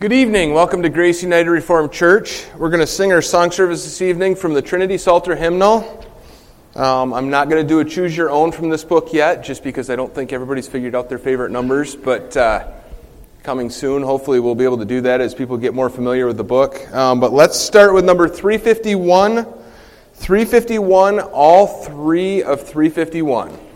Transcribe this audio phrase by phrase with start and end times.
[0.00, 0.54] Good evening.
[0.54, 2.46] Welcome to Grace United Reformed Church.
[2.56, 6.06] We're going to sing our song service this evening from the Trinity Psalter hymnal.
[6.76, 9.64] Um, I'm not going to do a choose your own from this book yet, just
[9.64, 11.96] because I don't think everybody's figured out their favorite numbers.
[11.96, 12.70] But uh,
[13.42, 16.36] coming soon, hopefully, we'll be able to do that as people get more familiar with
[16.36, 16.78] the book.
[16.94, 19.46] Um, but let's start with number 351.
[20.14, 23.67] 351, all three of 351.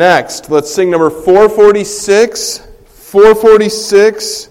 [0.00, 2.66] Next, let's sing number 446.
[2.86, 4.48] 446.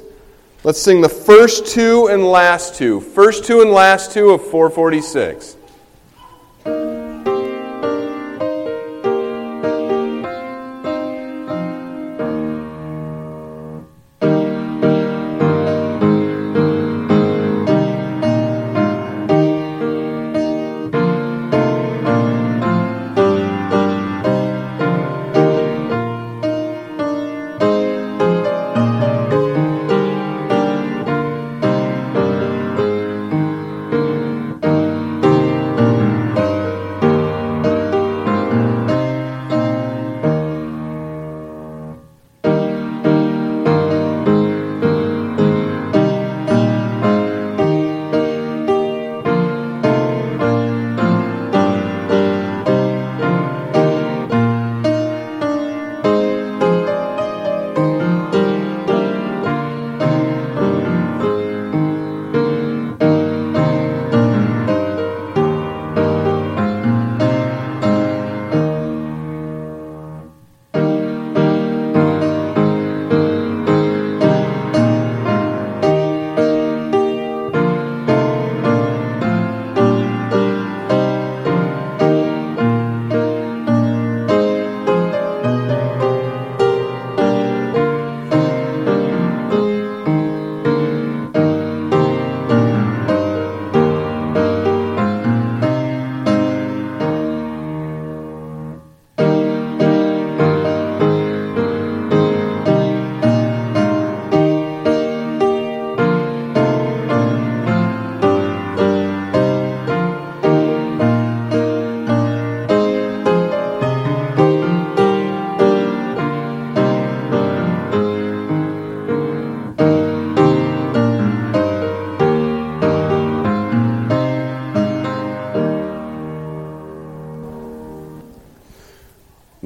[0.64, 3.00] Let's sing the first two and last two.
[3.00, 5.58] First two and last two of 446.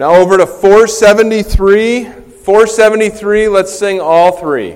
[0.04, 2.04] Now over to 473.
[2.04, 4.76] 473, let's sing all three.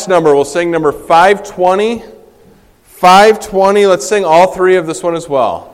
[0.00, 2.02] Last number, we'll sing number 520.
[2.84, 5.69] 520, let's sing all three of this one as well.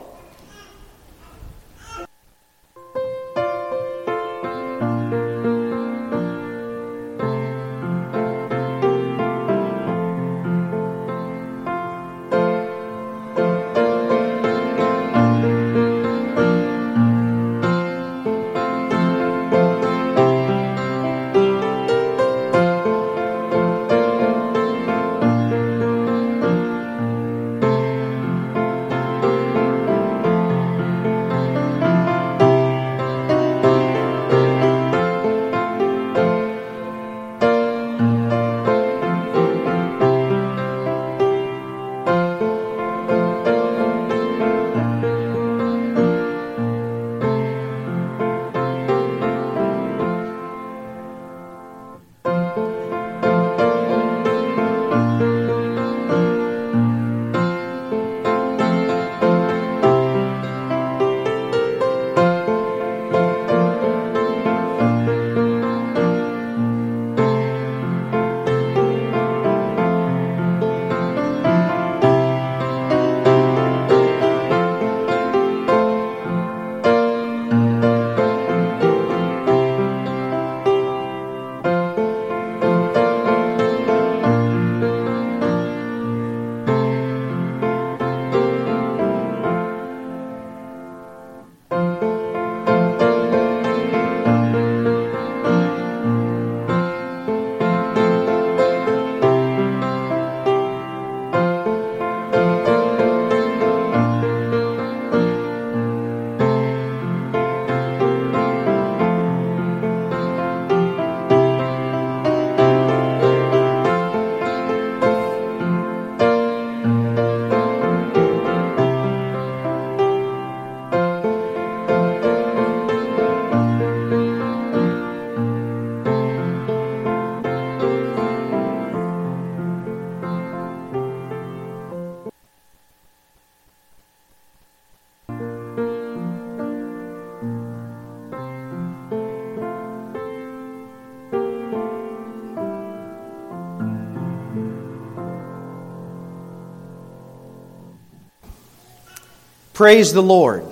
[149.77, 150.65] Praise the Lord.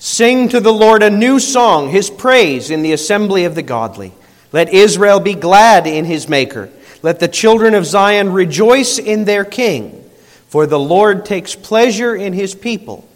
[0.00, 4.12] Sing to the Lord a new song, his praise in the assembly of the godly.
[4.50, 6.68] Let Israel be glad in his Maker.
[7.00, 10.04] Let the children of Zion rejoice in their King.
[10.48, 13.08] For the Lord takes pleasure in his people,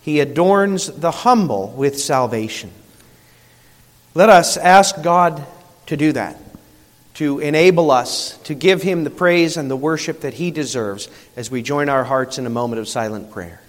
[0.00, 2.70] he adorns the humble with salvation.
[4.14, 5.44] Let us ask God
[5.86, 6.38] to do that,
[7.14, 11.50] to enable us to give him the praise and the worship that he deserves as
[11.50, 13.60] we join our hearts in a moment of silent prayer.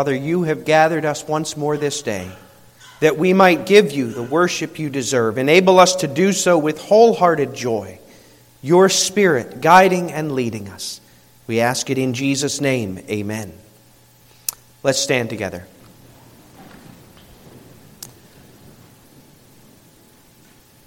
[0.00, 2.30] Father, you have gathered us once more this day
[3.00, 5.36] that we might give you the worship you deserve.
[5.36, 7.98] Enable us to do so with wholehearted joy,
[8.62, 11.02] your Spirit guiding and leading us.
[11.46, 12.98] We ask it in Jesus' name.
[13.10, 13.52] Amen.
[14.82, 15.66] Let's stand together.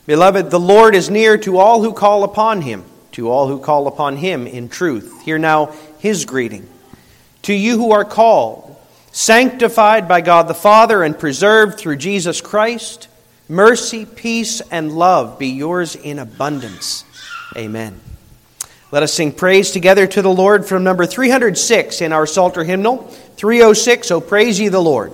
[0.08, 3.86] Beloved, the Lord is near to all who call upon him, to all who call
[3.86, 5.22] upon him in truth.
[5.22, 5.68] Hear now
[6.00, 6.68] his greeting.
[7.44, 8.73] To you who are called,
[9.14, 13.08] sanctified by God the Father and preserved through Jesus Christ,
[13.48, 17.06] mercy, peace, and love be yours in abundance.
[17.56, 18.02] Amen.
[18.92, 22.98] Let us sing praise together to the Lord from number 306 in our Psalter hymnal.
[23.38, 25.14] 306, O praise ye the Lord.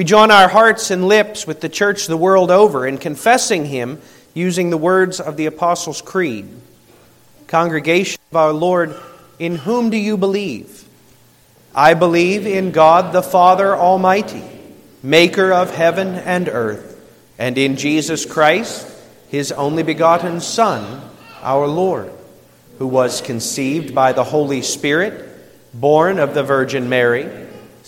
[0.00, 4.00] We join our hearts and lips with the church the world over in confessing Him
[4.32, 6.48] using the words of the Apostles' Creed.
[7.48, 8.98] Congregation of our Lord,
[9.38, 10.88] in whom do you believe?
[11.74, 14.42] I believe in God the Father Almighty,
[15.02, 16.98] maker of heaven and earth,
[17.38, 18.90] and in Jesus Christ,
[19.28, 21.10] His only begotten Son,
[21.42, 22.10] our Lord,
[22.78, 25.28] who was conceived by the Holy Spirit,
[25.74, 27.49] born of the Virgin Mary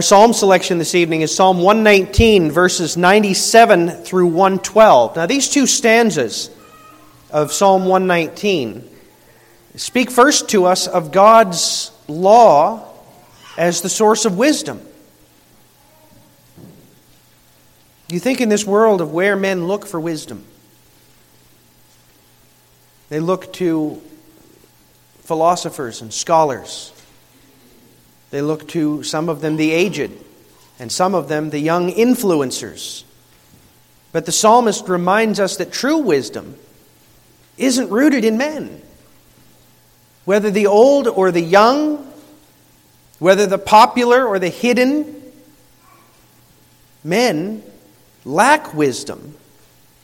[0.00, 5.16] Our psalm selection this evening is Psalm 119, verses 97 through 112.
[5.16, 6.48] Now, these two stanzas
[7.30, 8.88] of Psalm 119
[9.76, 12.88] speak first to us of God's law
[13.58, 14.80] as the source of wisdom.
[18.08, 20.46] You think in this world of where men look for wisdom,
[23.10, 24.00] they look to
[25.24, 26.94] philosophers and scholars
[28.30, 30.12] they look to some of them the aged,
[30.78, 33.04] and some of them the young influencers.
[34.12, 36.56] But the psalmist reminds us that true wisdom
[37.56, 38.82] isn't rooted in men.
[40.24, 42.10] Whether the old or the young,
[43.18, 45.22] whether the popular or the hidden,
[47.04, 47.62] men
[48.24, 49.36] lack wisdom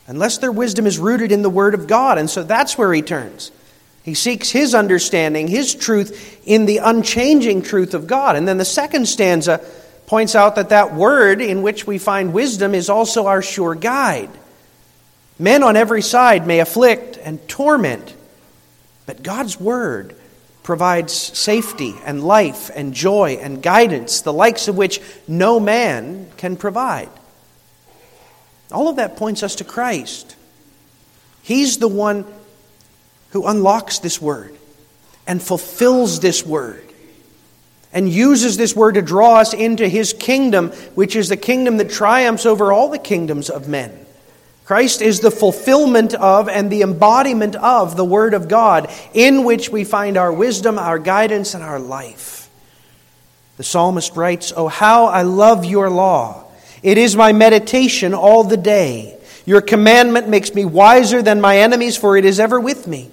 [0.06, 2.18] unless their wisdom is rooted in the Word of God.
[2.18, 3.50] And so that's where he turns.
[4.06, 8.36] He seeks his understanding, his truth in the unchanging truth of God.
[8.36, 9.60] And then the second stanza
[10.06, 14.30] points out that that word in which we find wisdom is also our sure guide.
[15.40, 18.14] Men on every side may afflict and torment,
[19.06, 20.14] but God's word
[20.62, 26.56] provides safety and life and joy and guidance, the likes of which no man can
[26.56, 27.10] provide.
[28.70, 30.36] All of that points us to Christ.
[31.42, 32.24] He's the one
[33.30, 34.56] who unlocks this word
[35.26, 36.82] and fulfills this word
[37.92, 41.90] and uses this word to draw us into his kingdom, which is the kingdom that
[41.90, 44.06] triumphs over all the kingdoms of men.
[44.66, 49.70] Christ is the fulfillment of and the embodiment of the Word of God, in which
[49.70, 52.50] we find our wisdom, our guidance, and our life.
[53.56, 56.44] The psalmist writes, Oh, how I love your law!
[56.82, 59.16] It is my meditation all the day.
[59.46, 63.10] Your commandment makes me wiser than my enemies, for it is ever with me.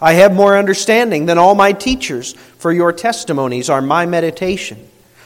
[0.00, 4.78] I have more understanding than all my teachers, for your testimonies are my meditation.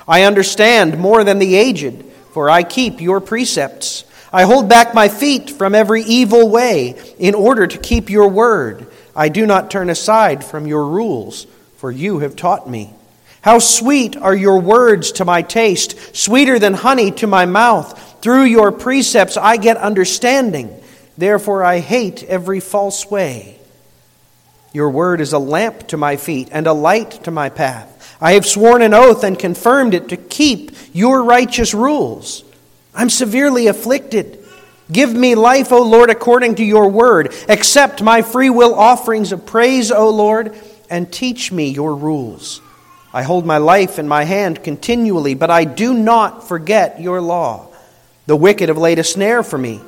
[0.06, 4.04] I understand more than the aged, for I keep your precepts.
[4.32, 8.86] I hold back my feet from every evil way in order to keep your word.
[9.14, 11.46] I do not turn aside from your rules,
[11.78, 12.90] for you have taught me.
[13.42, 18.20] How sweet are your words to my taste, sweeter than honey to my mouth.
[18.22, 20.78] Through your precepts I get understanding.
[21.16, 23.59] Therefore I hate every false way.
[24.72, 28.16] Your word is a lamp to my feet and a light to my path.
[28.20, 32.44] I have sworn an oath and confirmed it to keep your righteous rules.
[32.94, 34.38] I'm severely afflicted.
[34.92, 37.34] Give me life, O Lord, according to your word.
[37.48, 40.54] Accept my free will offerings of praise, O Lord,
[40.88, 42.60] and teach me your rules.
[43.12, 47.68] I hold my life in my hand continually, but I do not forget your law.
[48.26, 49.80] The wicked have laid a snare for me,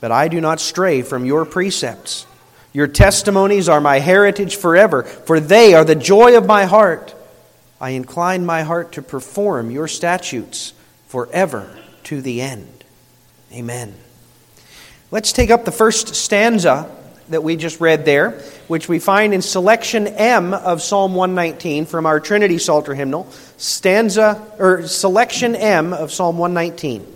[0.00, 2.26] but I do not stray from your precepts.
[2.72, 7.14] Your testimonies are my heritage forever, for they are the joy of my heart.
[7.80, 10.72] I incline my heart to perform your statutes
[11.08, 11.68] forever
[12.04, 12.84] to the end.
[13.52, 13.94] Amen.
[15.10, 16.88] Let's take up the first stanza
[17.30, 18.32] that we just read there,
[18.68, 23.28] which we find in selection M of Psalm 119 from our Trinity Psalter hymnal.
[23.56, 27.06] Stanza or selection M of Psalm 119.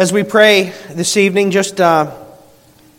[0.00, 2.16] As we pray this evening, just a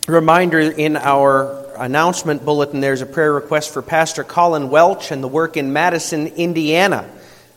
[0.08, 5.28] reminder in our announcement bulletin there's a prayer request for Pastor Colin Welch and the
[5.28, 7.10] work in Madison, Indiana,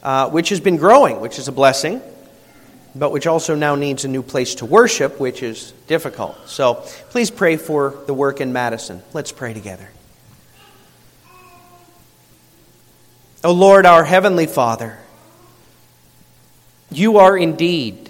[0.02, 2.00] uh, which has been growing, which is a blessing,
[2.94, 6.48] but which also now needs a new place to worship, which is difficult.
[6.48, 6.76] So
[7.10, 9.02] please pray for the work in Madison.
[9.12, 9.90] Let's pray together.
[13.44, 14.98] O Lord, our Heavenly Father,
[16.90, 18.08] you are indeed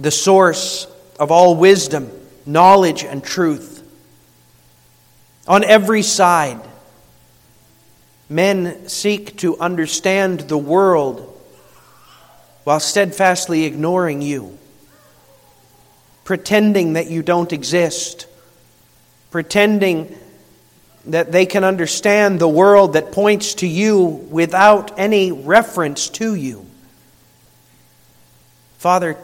[0.00, 0.86] the source
[1.18, 2.10] of all wisdom,
[2.46, 3.76] knowledge, and truth.
[5.46, 6.60] On every side,
[8.28, 11.26] men seek to understand the world
[12.64, 14.56] while steadfastly ignoring you,
[16.24, 18.26] pretending that you don't exist,
[19.30, 20.16] pretending
[21.06, 26.64] that they can understand the world that points to you without any reference to you.
[28.78, 29.18] Father,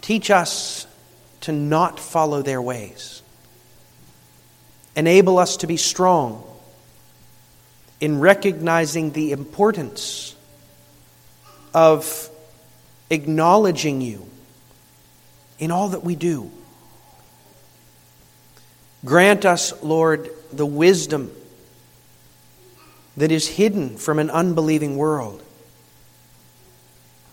[0.00, 0.86] Teach us
[1.42, 3.22] to not follow their ways.
[4.96, 6.44] Enable us to be strong
[8.00, 10.34] in recognizing the importance
[11.74, 12.30] of
[13.10, 14.28] acknowledging you
[15.58, 16.50] in all that we do.
[19.04, 21.30] Grant us, Lord, the wisdom
[23.16, 25.42] that is hidden from an unbelieving world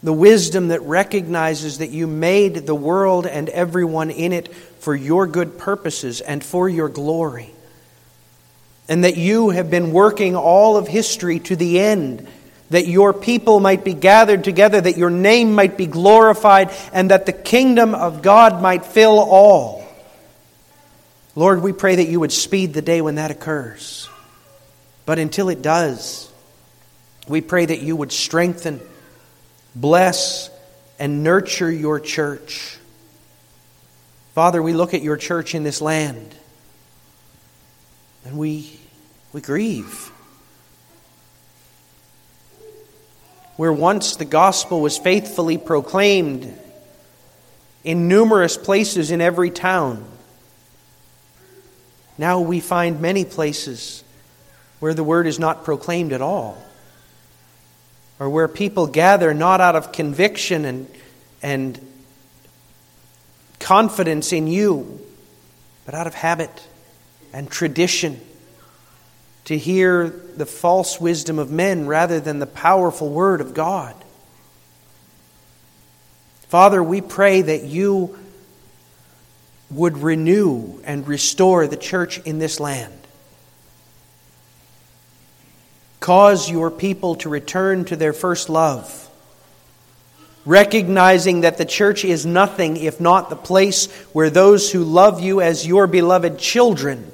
[0.04, 5.26] the wisdom that recognizes that you made the world and everyone in it for your
[5.26, 7.50] good purposes and for your glory.
[8.88, 12.28] And that you have been working all of history to the end,
[12.70, 17.26] that your people might be gathered together, that your name might be glorified, and that
[17.26, 19.84] the kingdom of God might fill all.
[21.36, 24.08] Lord, we pray that you would speed the day when that occurs.
[25.06, 26.32] But until it does,
[27.28, 28.80] we pray that you would strengthen
[29.76, 30.50] Bless
[30.98, 32.78] and nurture your church.
[34.34, 36.34] Father, we look at your church in this land
[38.24, 38.80] and we,
[39.34, 40.12] we grieve.
[43.58, 46.58] Where once the gospel was faithfully proclaimed
[47.84, 50.06] in numerous places in every town,
[52.18, 54.04] now we find many places
[54.80, 56.65] where the word is not proclaimed at all
[58.20, 60.90] or where people gather not out of conviction and,
[61.42, 61.80] and
[63.60, 65.02] confidence in you,
[65.86, 66.68] but out of habit
[67.34, 68.20] and tradition
[69.46, 73.96] to hear the false wisdom of men rather than the powerful word of God.
[76.48, 78.18] Father, we pray that you
[79.70, 82.94] would renew and restore the church in this land.
[86.06, 89.10] Cause your people to return to their first love,
[90.46, 95.42] recognizing that the church is nothing if not the place where those who love you
[95.42, 97.12] as your beloved children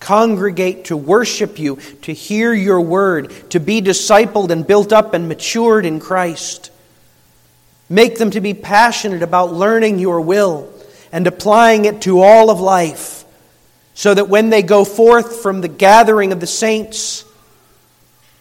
[0.00, 5.28] congregate to worship you, to hear your word, to be discipled and built up and
[5.28, 6.70] matured in Christ.
[7.90, 10.72] Make them to be passionate about learning your will
[11.12, 13.26] and applying it to all of life,
[13.92, 17.26] so that when they go forth from the gathering of the saints,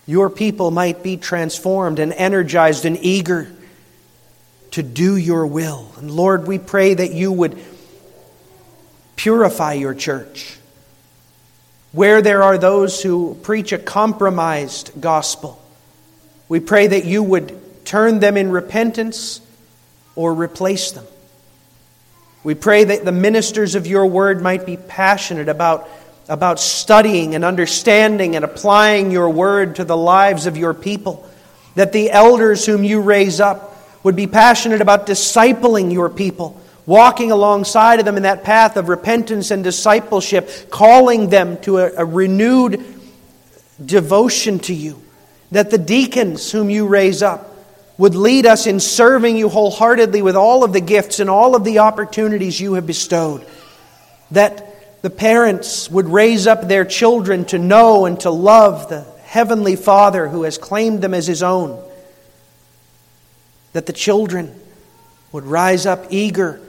[0.08, 3.52] your people might be transformed and energized and eager
[4.72, 5.92] to do your will.
[5.98, 7.62] And Lord, we pray that you would
[9.18, 10.58] purify your church.
[11.92, 15.62] Where there are those who preach a compromised gospel,
[16.48, 19.42] we pray that you would turn them in repentance
[20.16, 21.06] or replace them.
[22.44, 25.90] We pray that the ministers of your word might be passionate about
[26.30, 31.28] about studying and understanding and applying your word to the lives of your people.
[31.76, 37.32] That the elders whom you raise up would be passionate about discipling your people, walking
[37.32, 42.06] alongside of them in that path of repentance and discipleship, calling them to a, a
[42.06, 42.84] renewed
[43.84, 45.02] devotion to you.
[45.52, 47.56] That the deacons whom you raise up
[47.98, 51.64] would lead us in serving you wholeheartedly with all of the gifts and all of
[51.64, 53.46] the opportunities you have bestowed.
[54.32, 54.67] That
[55.02, 60.28] the parents would raise up their children to know and to love the Heavenly Father
[60.28, 61.84] who has claimed them as His own.
[63.74, 64.60] That the children
[65.32, 66.60] would rise up eager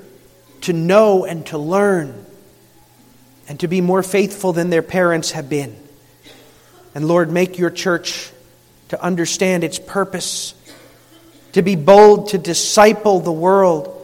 [0.63, 2.27] to know and to learn
[3.49, 5.75] and to be more faithful than their parents have been.
[6.95, 8.31] And Lord, make your church
[8.89, 10.55] to understand its purpose,
[11.53, 13.98] to be bold to disciple the world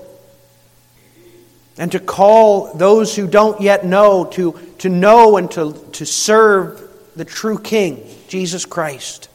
[1.77, 6.81] and to call those who don't yet know to, to know and to, to serve
[7.17, 9.29] the true King, Jesus Christ.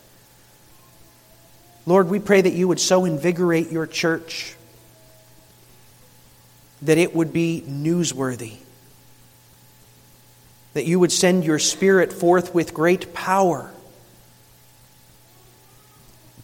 [1.86, 4.56] Lord, we pray that you would so invigorate your church
[6.82, 8.54] that it would be newsworthy.
[10.74, 13.72] That you would send your Spirit forth with great power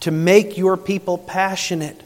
[0.01, 2.01] to make your people passionate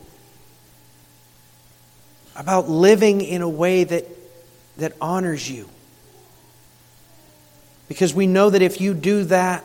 [2.39, 4.05] about living in a way that,
[4.77, 5.69] that honors you.
[7.89, 9.63] Because we know that if you do that,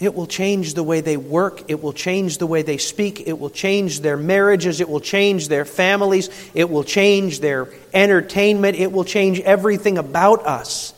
[0.00, 1.62] it will change the way they work.
[1.68, 3.28] It will change the way they speak.
[3.28, 4.80] It will change their marriages.
[4.80, 6.30] It will change their families.
[6.54, 8.78] It will change their entertainment.
[8.78, 10.94] It will change everything about us.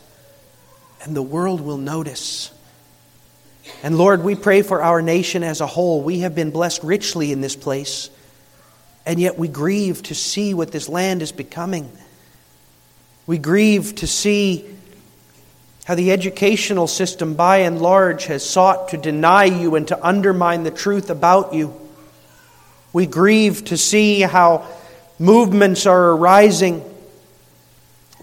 [1.02, 2.52] And the world will notice.
[3.82, 6.02] And Lord, we pray for our nation as a whole.
[6.02, 8.10] We have been blessed richly in this place.
[9.06, 11.90] And yet we grieve to see what this land is becoming.
[13.26, 14.64] We grieve to see
[15.84, 20.64] how the educational system, by and large, has sought to deny you and to undermine
[20.64, 21.72] the truth about you.
[22.92, 24.66] We grieve to see how
[25.20, 26.84] movements are arising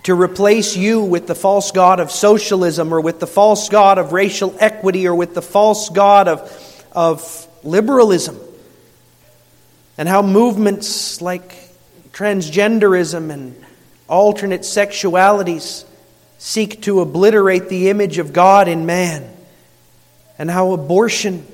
[0.04, 4.12] to replace you with the false God of socialism or with the false God of
[4.12, 8.38] racial equity or with the false God of, of liberalism.
[9.98, 11.56] And how movements like
[12.12, 13.56] transgenderism and
[14.08, 15.86] alternate sexualities
[16.38, 19.30] seek to obliterate the image of God in man,
[20.38, 21.46] and how abortion,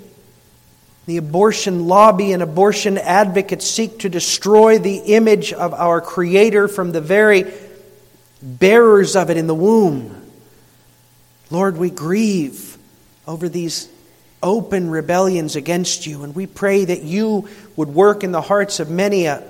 [1.06, 6.92] the abortion lobby, and abortion advocates seek to destroy the image of our Creator from
[6.92, 7.46] the very
[8.42, 10.16] bearers of it in the womb.
[11.52, 12.78] Lord, we grieve
[13.28, 13.88] over these
[14.42, 18.90] open rebellions against you, and we pray that you would work in the hearts of
[18.90, 19.44] many a,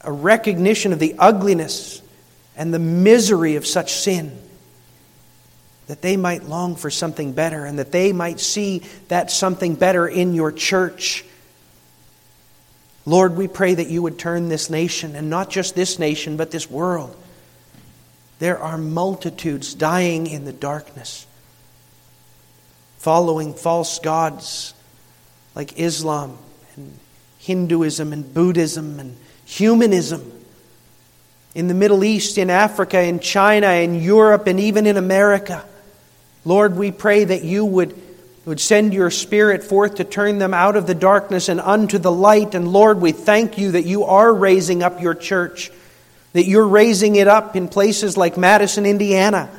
[0.00, 2.00] a recognition of the ugliness
[2.56, 4.36] and the misery of such sin,
[5.86, 10.06] that they might long for something better and that they might see that something better
[10.06, 11.24] in your church.
[13.06, 16.50] Lord, we pray that you would turn this nation, and not just this nation, but
[16.50, 17.16] this world.
[18.38, 21.26] There are multitudes dying in the darkness,
[23.00, 24.74] following false gods
[25.54, 26.36] like Islam
[26.76, 26.98] and
[27.38, 30.30] Hinduism and Buddhism and humanism
[31.54, 35.64] in the Middle East, in Africa, in China, in Europe, and even in America.
[36.44, 37.98] Lord, we pray that you would,
[38.44, 42.12] would send your Spirit forth to turn them out of the darkness and unto the
[42.12, 42.54] light.
[42.54, 45.72] And Lord, we thank you that you are raising up your church,
[46.34, 49.50] that you're raising it up in places like Madison, Indiana,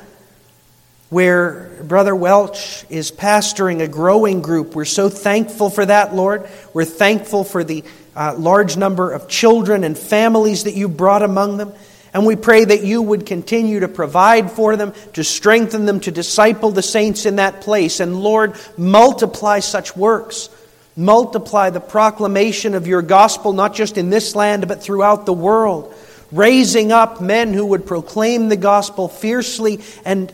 [1.12, 4.74] where Brother Welch is pastoring a growing group.
[4.74, 6.48] We're so thankful for that, Lord.
[6.72, 7.84] We're thankful for the
[8.16, 11.74] uh, large number of children and families that you brought among them.
[12.14, 16.10] And we pray that you would continue to provide for them, to strengthen them, to
[16.10, 18.00] disciple the saints in that place.
[18.00, 20.48] And Lord, multiply such works.
[20.96, 25.94] Multiply the proclamation of your gospel, not just in this land, but throughout the world.
[26.30, 30.32] Raising up men who would proclaim the gospel fiercely and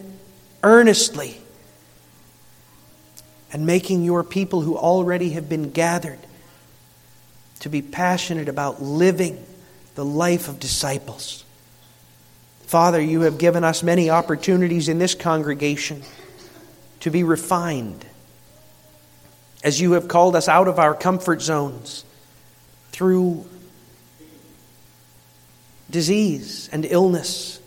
[0.62, 1.40] earnestly.
[3.52, 6.18] And making your people who already have been gathered
[7.60, 9.44] to be passionate about living
[9.94, 11.44] the life of disciples.
[12.66, 16.02] Father, you have given us many opportunities in this congregation
[17.00, 18.04] to be refined
[19.64, 22.04] as you have called us out of our comfort zones
[22.92, 23.46] through
[25.90, 27.60] disease and illness,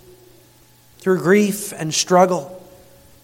[0.99, 2.60] through grief and struggle,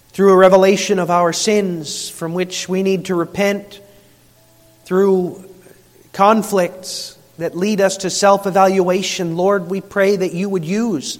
[0.10, 3.82] through a revelation of our sins from which we need to repent,
[4.86, 5.44] through
[6.14, 9.38] conflicts that lead us to self evaluation.
[9.38, 11.20] Lord, we pray that you would use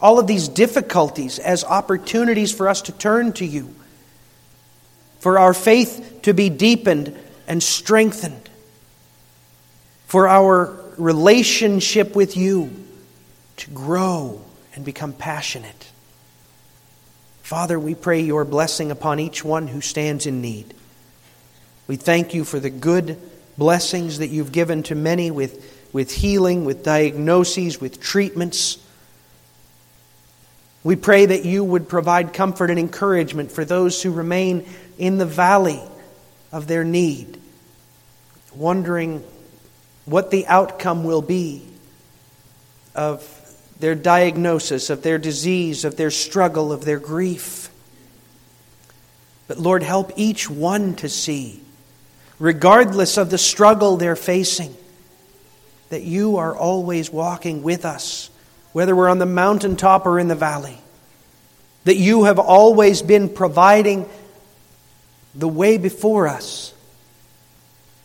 [0.00, 3.74] all of these difficulties as opportunities for us to turn to you,
[5.20, 8.48] for our faith to be deepened and strengthened,
[10.06, 12.70] for our relationship with you
[13.56, 14.42] to grow
[14.74, 15.91] and become passionate.
[17.52, 20.72] Father, we pray your blessing upon each one who stands in need.
[21.86, 23.18] We thank you for the good
[23.58, 25.62] blessings that you've given to many with,
[25.92, 28.78] with healing, with diagnoses, with treatments.
[30.82, 35.26] We pray that you would provide comfort and encouragement for those who remain in the
[35.26, 35.82] valley
[36.52, 37.38] of their need,
[38.54, 39.22] wondering
[40.06, 41.68] what the outcome will be
[42.94, 43.22] of
[43.82, 47.68] their diagnosis, of their disease, of their struggle, of their grief.
[49.48, 51.60] But Lord, help each one to see
[52.38, 54.72] regardless of the struggle they're facing,
[55.88, 58.30] that you are always walking with us,
[58.72, 60.78] whether we're on the mountaintop or in the valley.
[61.82, 64.08] That you have always been providing
[65.34, 66.72] the way before us,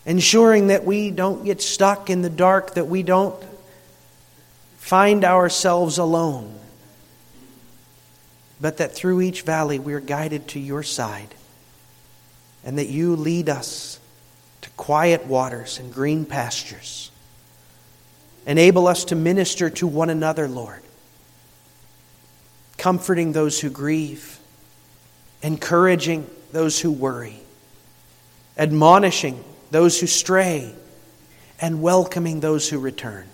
[0.07, 3.35] ensuring that we don't get stuck in the dark, that we don't
[4.87, 6.57] find ourselves alone,
[8.61, 11.27] but that through each valley we're guided to your side,
[12.63, 13.99] and that you lead us
[14.61, 17.11] to quiet waters and green pastures.
[18.45, 20.81] Enable us to minister to one another, Lord,
[22.77, 24.39] comforting those who grieve,
[25.43, 27.41] encouraging those who worry,
[28.57, 30.73] admonishing those who stray,
[31.59, 33.27] and welcoming those who return.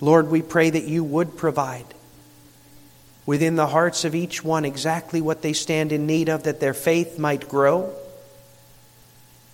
[0.00, 1.86] Lord, we pray that you would provide
[3.26, 6.74] within the hearts of each one exactly what they stand in need of, that their
[6.74, 7.92] faith might grow,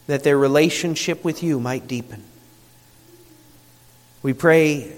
[0.07, 2.25] that their relationship with you might deepen.
[4.23, 4.93] We pray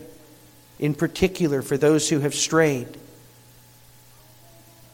[0.78, 2.88] in particular for those who have strayed,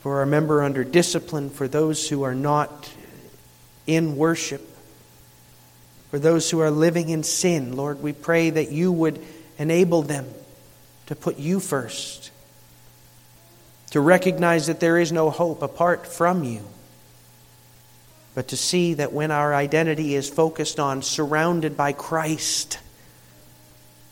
[0.00, 2.90] for our member under discipline, for those who are not
[3.86, 4.68] in worship,
[6.10, 7.76] for those who are living in sin.
[7.76, 9.24] Lord, we pray that you would
[9.58, 10.26] enable them
[11.06, 12.30] to put you first,
[13.90, 16.62] to recognize that there is no hope apart from you,
[18.34, 22.78] but to see that when our identity is focused on, surrounded by Christ,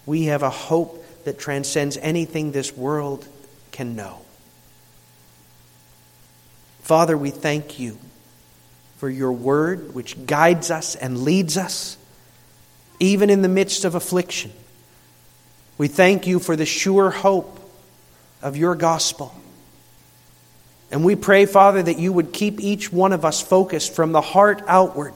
[0.04, 3.26] we have a hope that transcends anything this world
[3.72, 4.20] can know.
[6.82, 7.98] Father, we thank you
[8.96, 11.98] for your word, which guides us and leads us,
[12.98, 14.52] even in the midst of affliction.
[15.78, 17.60] We thank you for the sure hope
[18.42, 19.34] of your gospel.
[20.90, 24.20] And we pray, Father, that you would keep each one of us focused from the
[24.20, 25.14] heart outward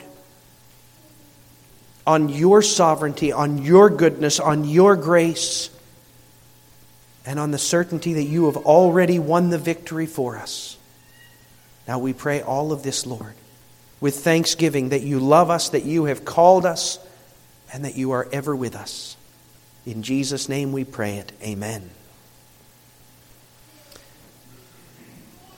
[2.07, 5.71] on your sovereignty, on your goodness, on your grace,
[7.25, 10.77] and on the certainty that you have already won the victory for us.
[11.87, 13.35] Now we pray all of this, Lord,
[14.01, 16.99] with thanksgiving that you love us, that you have called us,
[17.73, 19.17] and that you are ever with us.
[19.91, 21.33] In Jesus' name we pray it.
[21.43, 21.91] Amen.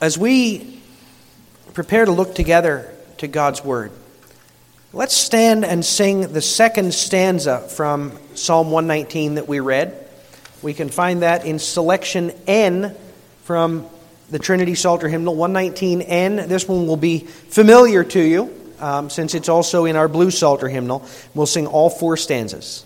[0.01, 0.81] As we
[1.75, 3.91] prepare to look together to God's Word,
[4.91, 9.95] let's stand and sing the second stanza from Psalm 119 that we read.
[10.63, 12.95] We can find that in selection N
[13.43, 13.87] from
[14.31, 16.47] the Trinity Psalter Hymnal 119N.
[16.47, 20.69] This one will be familiar to you um, since it's also in our Blue Psalter
[20.69, 21.05] Hymnal.
[21.35, 22.83] We'll sing all four stanzas.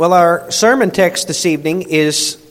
[0.00, 2.42] Well, our sermon text this evening is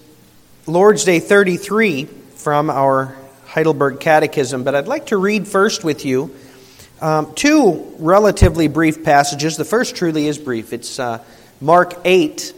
[0.68, 6.30] Lord's Day 33 from our Heidelberg Catechism, but I'd like to read first with you
[7.02, 9.58] um, two relatively brief passages.
[9.58, 10.74] The first truly is brief.
[10.74, 11.24] It's uh,
[11.60, 12.54] Mark 8,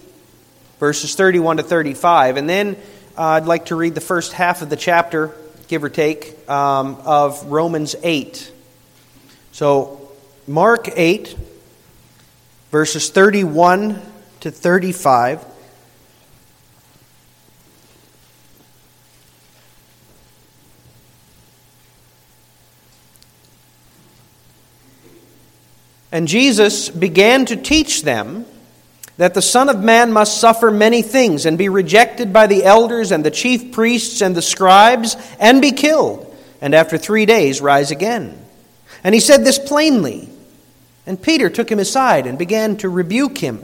[0.82, 2.76] verses 31 to 35, and then
[3.18, 5.34] uh, I'd like to read the first half of the chapter,
[5.70, 8.52] give or take, um, of Romans 8.
[9.54, 10.12] So,
[10.48, 11.34] Mark 8,
[12.72, 14.11] verses 31
[14.42, 15.46] to 35.
[26.12, 28.46] And Jesus began to teach them
[29.18, 33.12] that the Son of Man must suffer many things and be rejected by the elders
[33.12, 37.92] and the chief priests and the scribes and be killed, and after three days rise
[37.92, 38.38] again.
[39.04, 40.30] And he said this plainly
[41.06, 43.64] And Peter took him aside and began to rebuke him.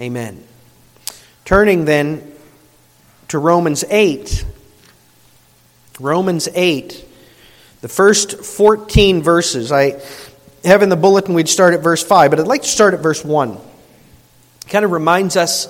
[0.00, 0.42] Amen.
[1.44, 2.32] Turning then
[3.28, 4.46] to Romans 8.
[6.00, 7.04] Romans 8,
[7.82, 9.70] the first 14 verses.
[9.70, 10.00] I
[10.64, 13.00] have in the bulletin we'd start at verse 5, but I'd like to start at
[13.00, 13.50] verse 1.
[13.50, 13.58] It
[14.68, 15.66] kind of reminds us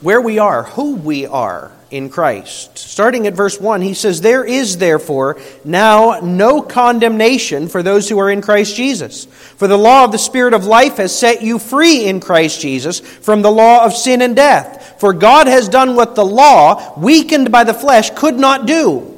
[0.00, 2.76] where we are, who we are in Christ.
[2.76, 8.18] Starting at verse 1, he says, There is therefore now no condemnation for those who
[8.18, 9.24] are in Christ Jesus.
[9.24, 13.00] For the law of the Spirit of life has set you free in Christ Jesus
[13.00, 15.00] from the law of sin and death.
[15.00, 19.17] For God has done what the law, weakened by the flesh, could not do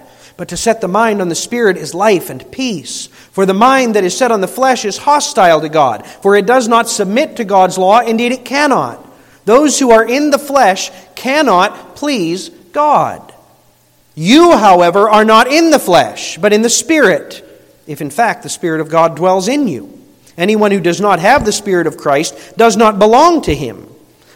[0.41, 3.05] but to set the mind on the Spirit is life and peace.
[3.31, 6.47] For the mind that is set on the flesh is hostile to God, for it
[6.47, 9.07] does not submit to God's law, indeed it cannot.
[9.45, 13.31] Those who are in the flesh cannot please God.
[14.15, 17.47] You, however, are not in the flesh, but in the Spirit,
[17.85, 19.95] if in fact the Spirit of God dwells in you.
[20.39, 23.90] Anyone who does not have the Spirit of Christ does not belong to him.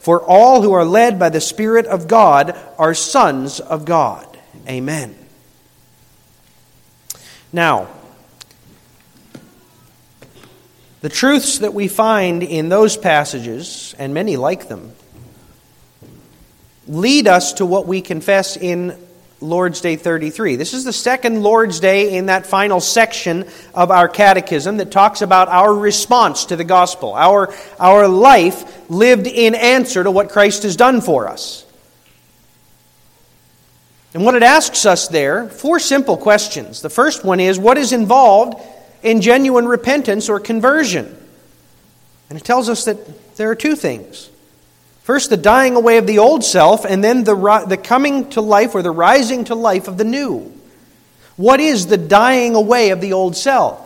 [0.00, 4.26] For all who are led by the Spirit of God are sons of God.
[4.66, 5.14] Amen.
[7.52, 7.88] Now,
[11.02, 14.94] the truths that we find in those passages, and many like them,
[16.86, 18.98] lead us to what we confess in
[19.40, 20.56] Lord's Day 33.
[20.56, 25.22] This is the second Lord's Day in that final section of our catechism that talks
[25.22, 30.64] about our response to the gospel, our, our life lived in answer to what Christ
[30.64, 31.64] has done for us.
[34.12, 36.82] And what it asks us there, four simple questions.
[36.82, 38.60] The first one is what is involved
[39.02, 41.16] in genuine repentance or conversion?
[42.28, 44.30] And it tells us that there are two things
[45.10, 48.76] First, the dying away of the old self, and then the, the coming to life
[48.76, 50.56] or the rising to life of the new.
[51.34, 53.80] What is the dying away of the old self?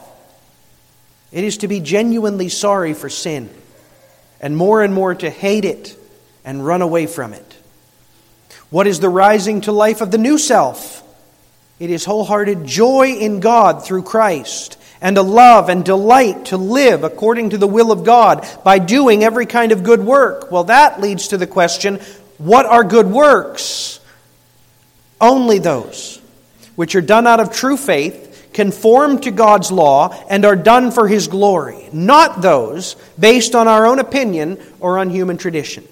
[1.33, 3.49] It is to be genuinely sorry for sin,
[4.39, 5.97] and more and more to hate it
[6.45, 7.57] and run away from it.
[8.68, 11.03] What is the rising to life of the new self?
[11.79, 14.74] It is wholehearted joy in God through Christ
[15.05, 19.22] and a love and delight to live according to the will of God by doing
[19.22, 20.50] every kind of good work.
[20.50, 22.00] Well, that leads to the question
[22.38, 24.00] what are good works?
[25.20, 26.20] Only those
[26.74, 31.07] which are done out of true faith, conform to God's law, and are done for
[31.07, 35.86] His glory, not those based on our own opinion or on human tradition.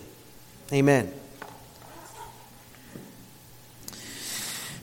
[0.73, 1.13] Amen.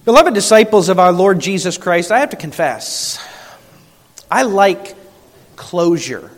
[0.05, 3.19] Beloved disciples of our Lord Jesus Christ, I have to confess,
[4.31, 4.95] I like
[5.55, 6.29] closure.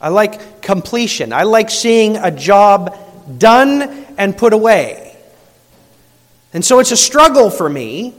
[0.00, 1.32] I like completion.
[1.32, 2.98] I like seeing a job
[3.38, 3.82] done
[4.18, 5.16] and put away.
[6.52, 8.14] And so it's a struggle for me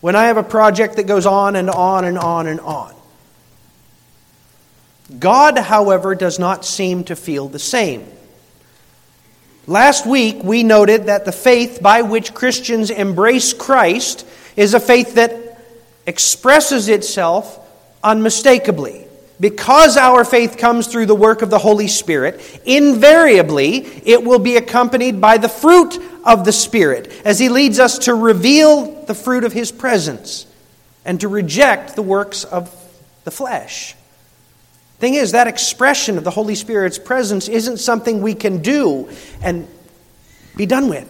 [0.00, 2.94] when I have a project that goes on and on and on and on.
[5.18, 8.06] God, however, does not seem to feel the same.
[9.66, 15.14] Last week, we noted that the faith by which Christians embrace Christ is a faith
[15.14, 15.41] that
[16.06, 17.58] expresses itself
[18.02, 19.06] unmistakably.
[19.40, 24.56] Because our faith comes through the work of the Holy Spirit, invariably it will be
[24.56, 29.42] accompanied by the fruit of the Spirit as He leads us to reveal the fruit
[29.42, 30.46] of His presence
[31.04, 32.72] and to reject the works of
[33.24, 33.96] the flesh.
[35.00, 39.08] Thing is, that expression of the Holy Spirit's presence isn't something we can do
[39.42, 39.66] and
[40.56, 41.08] be done with.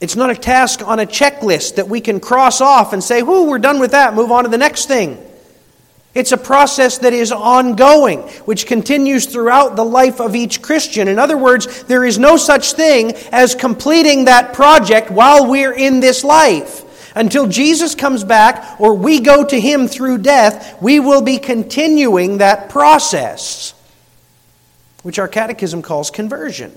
[0.00, 3.48] It's not a task on a checklist that we can cross off and say, whoo,
[3.48, 5.18] we're done with that, move on to the next thing.
[6.12, 11.06] It's a process that is ongoing, which continues throughout the life of each Christian.
[11.06, 16.00] In other words, there is no such thing as completing that project while we're in
[16.00, 16.86] this life.
[17.14, 22.38] Until Jesus comes back or we go to him through death, we will be continuing
[22.38, 23.74] that process,
[25.02, 26.76] which our catechism calls conversion.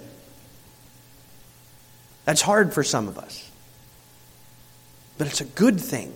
[2.26, 3.50] That's hard for some of us,
[5.18, 6.14] but it's a good thing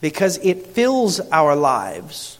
[0.00, 2.38] because it fills our lives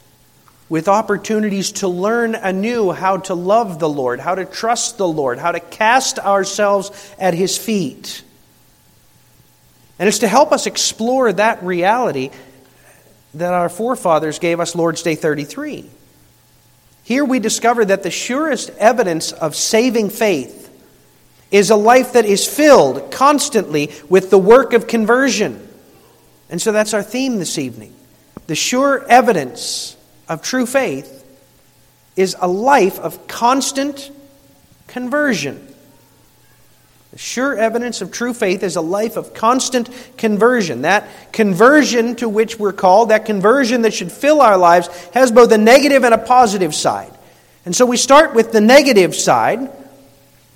[0.69, 5.39] with opportunities to learn anew how to love the Lord, how to trust the Lord,
[5.39, 8.23] how to cast ourselves at His feet.
[9.99, 12.31] And it's to help us explore that reality
[13.35, 15.89] that our forefathers gave us Lord's Day 33.
[17.05, 20.66] Here we discover that the surest evidence of saving faith
[21.51, 25.67] is a life that is filled constantly with the work of conversion.
[26.51, 27.95] And so that's our theme this evening.
[28.47, 29.97] The sure evidence
[30.29, 31.25] of true faith
[32.17, 34.11] is a life of constant
[34.87, 35.75] conversion.
[37.13, 40.83] The sure evidence of true faith is a life of constant conversion.
[40.83, 45.51] That conversion to which we're called, that conversion that should fill our lives, has both
[45.53, 47.13] a negative and a positive side.
[47.65, 49.71] And so we start with the negative side,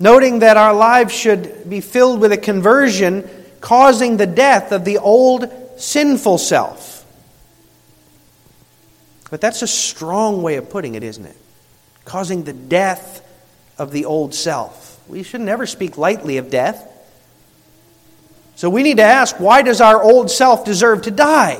[0.01, 3.29] noting that our lives should be filled with a conversion
[3.61, 7.05] causing the death of the old sinful self.
[9.29, 11.37] But that's a strong way of putting it, isn't it?
[12.03, 13.25] Causing the death
[13.77, 14.99] of the old self.
[15.07, 16.87] We should never speak lightly of death.
[18.55, 21.59] So we need to ask why does our old self deserve to die?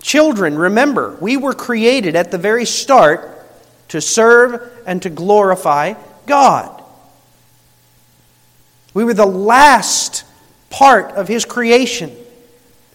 [0.00, 3.41] Children, remember, we were created at the very start
[3.88, 5.94] to serve and to glorify
[6.26, 6.82] God.
[8.94, 10.24] We were the last
[10.70, 12.16] part of His creation.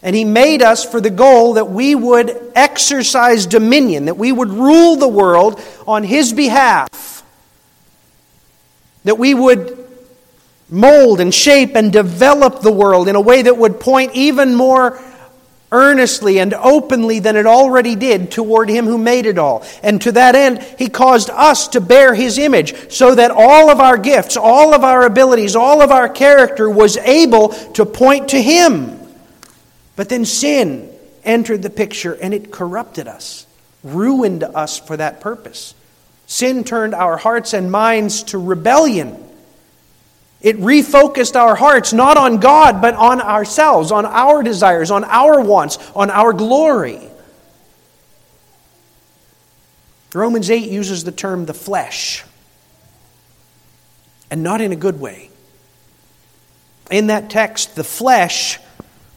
[0.02, 4.50] And He made us for the goal that we would exercise dominion, that we would
[4.50, 7.24] rule the world on His behalf,
[9.04, 9.86] that we would
[10.70, 15.02] mold and shape and develop the world in a way that would point even more
[15.72, 19.65] earnestly and openly than it already did toward him who made it all.
[19.84, 23.80] And to that end, he caused us to bear his image so that all of
[23.80, 28.41] our gifts, all of our abilities, all of our character was able to point to
[28.41, 28.97] him.
[29.95, 30.89] But then sin
[31.24, 33.45] entered the picture and it corrupted us,
[33.84, 35.74] ruined us for that purpose.
[36.28, 39.26] Sin turned our hearts and minds to rebellion.
[40.48, 45.41] It refocused our hearts not on God, but on ourselves, on our desires, on our
[45.41, 47.02] wants, on our glory.
[50.14, 52.24] Romans 8 uses the term the flesh,
[54.32, 55.32] and not in a good way.
[56.89, 58.58] In that text, the flesh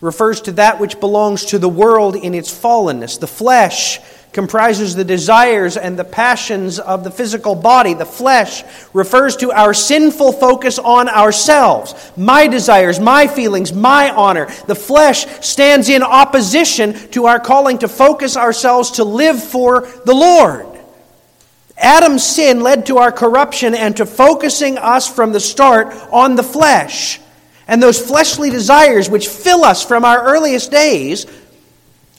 [0.00, 3.20] refers to that which belongs to the world in its fallenness.
[3.20, 4.00] The flesh
[4.32, 7.94] comprises the desires and the passions of the physical body.
[7.94, 8.62] The flesh
[8.92, 14.46] refers to our sinful focus on ourselves, my desires, my feelings, my honor.
[14.66, 20.14] The flesh stands in opposition to our calling to focus ourselves to live for the
[20.14, 20.66] Lord.
[21.76, 26.42] Adam's sin led to our corruption and to focusing us from the start on the
[26.42, 27.18] flesh.
[27.66, 31.26] And those fleshly desires which fill us from our earliest days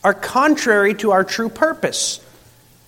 [0.04, 2.20] are contrary to our true purpose.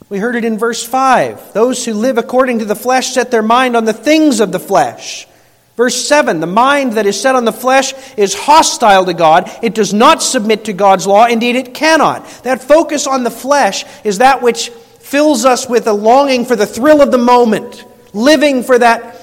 [0.10, 1.54] We heard it in verse 5.
[1.54, 4.60] Those who live according to the flesh set their mind on the things of the
[4.60, 5.28] flesh.
[5.76, 9.50] Verse 7 The mind that is set on the flesh is hostile to God.
[9.62, 11.26] It does not submit to God's law.
[11.26, 12.28] Indeed, it cannot.
[12.44, 16.66] That focus on the flesh is that which fills us with a longing for the
[16.66, 19.20] thrill of the moment, living for that,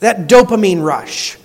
[0.00, 1.38] that dopamine rush.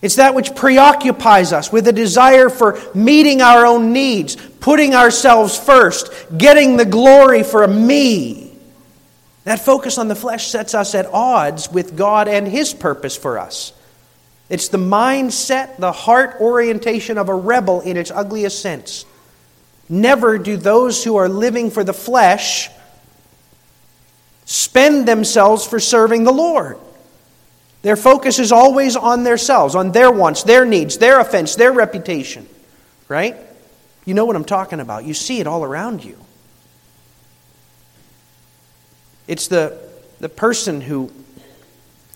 [0.00, 5.58] It's that which preoccupies us with a desire for meeting our own needs, putting ourselves
[5.58, 8.52] first, getting the glory for me.
[9.44, 13.38] That focus on the flesh sets us at odds with God and His purpose for
[13.38, 13.72] us.
[14.48, 19.04] It's the mindset, the heart orientation of a rebel in its ugliest sense.
[19.88, 22.70] Never do those who are living for the flesh
[24.44, 26.78] spend themselves for serving the Lord.
[27.82, 32.46] Their focus is always on themselves, on their wants, their needs, their offense, their reputation.
[33.08, 33.36] Right?
[34.04, 35.04] You know what I'm talking about.
[35.04, 36.18] You see it all around you.
[39.26, 39.78] It's the,
[40.18, 41.12] the person who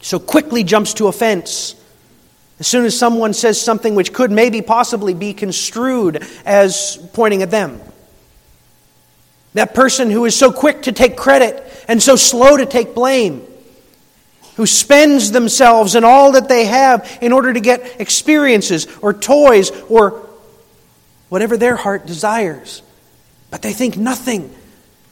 [0.01, 1.77] so quickly jumps to offense
[2.59, 7.51] as soon as someone says something which could maybe possibly be construed as pointing at
[7.51, 7.81] them.
[9.55, 13.47] That person who is so quick to take credit and so slow to take blame,
[14.57, 19.71] who spends themselves and all that they have in order to get experiences or toys
[19.89, 20.29] or
[21.29, 22.83] whatever their heart desires.
[23.51, 24.55] But they think nothing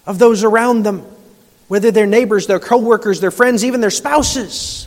[0.06, 1.04] of those around them,
[1.68, 4.86] whether their neighbors, their co-workers, their friends, even their spouses.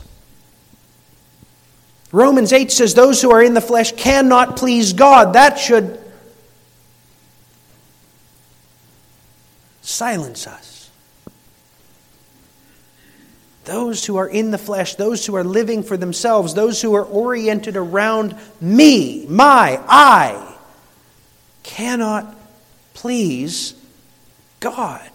[2.12, 5.32] Romans 8 says those who are in the flesh cannot please God.
[5.32, 6.00] That should
[9.82, 10.73] silence us.
[13.64, 17.04] Those who are in the flesh, those who are living for themselves, those who are
[17.04, 20.56] oriented around me, my, I,
[21.62, 22.34] cannot
[22.92, 23.74] please
[24.60, 25.10] God.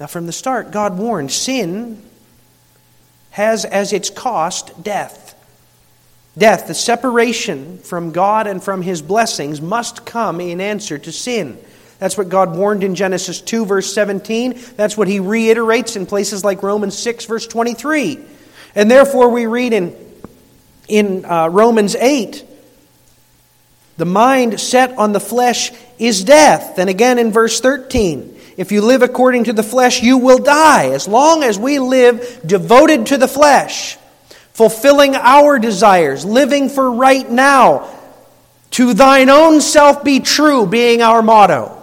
[0.00, 2.02] Now, from the start, God warned sin
[3.30, 5.34] has as its cost death.
[6.36, 11.58] Death, the separation from God and from His blessings, must come in answer to sin.
[11.98, 14.58] That's what God warned in Genesis 2, verse 17.
[14.76, 18.18] That's what He reiterates in places like Romans 6, verse 23.
[18.74, 19.96] And therefore, we read in,
[20.88, 22.44] in uh, Romans 8
[23.96, 26.78] the mind set on the flesh is death.
[26.78, 30.88] And again in verse 13 if you live according to the flesh, you will die.
[30.88, 33.96] As long as we live devoted to the flesh,
[34.52, 37.88] fulfilling our desires, living for right now,
[38.72, 41.77] to thine own self be true, being our motto.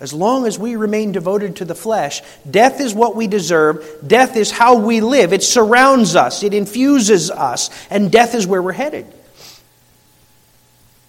[0.00, 4.00] As long as we remain devoted to the flesh, death is what we deserve.
[4.06, 5.34] Death is how we live.
[5.34, 9.06] It surrounds us, it infuses us, and death is where we're headed.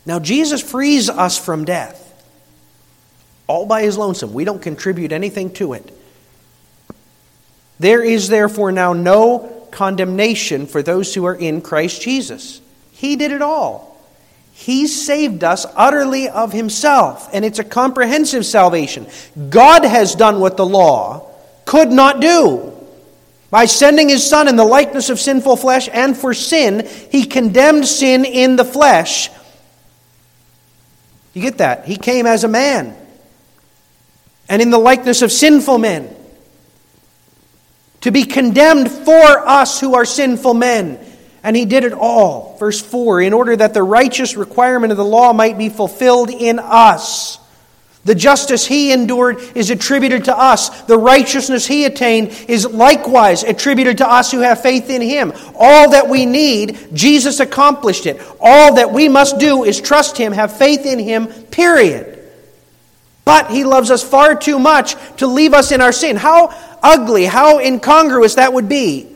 [0.06, 2.10] Now, Jesus frees us from death
[3.52, 4.34] all by his lonesome.
[4.34, 5.98] We don't contribute anything to it.
[7.80, 12.62] There is therefore now no condemnation for those who are in Christ Jesus.
[12.92, 13.91] He did it all.
[14.62, 19.08] He saved us utterly of himself, and it's a comprehensive salvation.
[19.50, 21.32] God has done what the law
[21.66, 22.72] could not do.
[23.50, 27.88] By sending his Son in the likeness of sinful flesh and for sin, he condemned
[27.88, 29.32] sin in the flesh.
[31.34, 31.86] You get that?
[31.86, 32.96] He came as a man
[34.48, 36.16] and in the likeness of sinful men,
[38.02, 41.00] to be condemned for us who are sinful men.
[41.44, 42.56] And he did it all.
[42.60, 46.60] Verse 4 in order that the righteous requirement of the law might be fulfilled in
[46.60, 47.40] us.
[48.04, 50.70] The justice he endured is attributed to us.
[50.84, 55.34] The righteousness he attained is likewise attributed to us who have faith in him.
[55.56, 58.20] All that we need, Jesus accomplished it.
[58.40, 62.18] All that we must do is trust him, have faith in him, period.
[63.24, 66.18] But he loves us far too much to leave us in our sin.
[66.18, 69.11] How ugly, how incongruous that would be.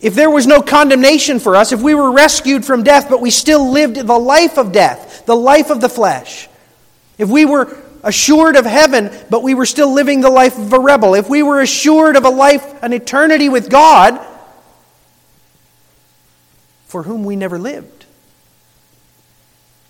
[0.00, 3.30] If there was no condemnation for us, if we were rescued from death, but we
[3.30, 6.48] still lived the life of death, the life of the flesh,
[7.18, 10.78] if we were assured of heaven, but we were still living the life of a
[10.78, 14.20] rebel, if we were assured of a life, an eternity with God,
[16.86, 18.04] for whom we never lived,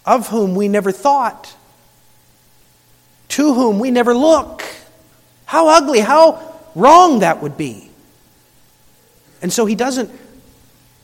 [0.05, 1.55] of whom we never thought,
[3.29, 4.63] to whom we never look.
[5.45, 7.86] How ugly, how wrong that would be.
[9.47, 10.11] And so he doesn't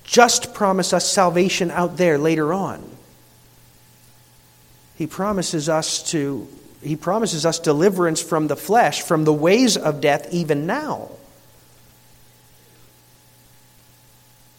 [0.03, 2.85] just promise us salvation out there later on.
[4.97, 6.49] He promises us to
[6.83, 11.11] he promises us deliverance from the flesh, from the ways of death even now.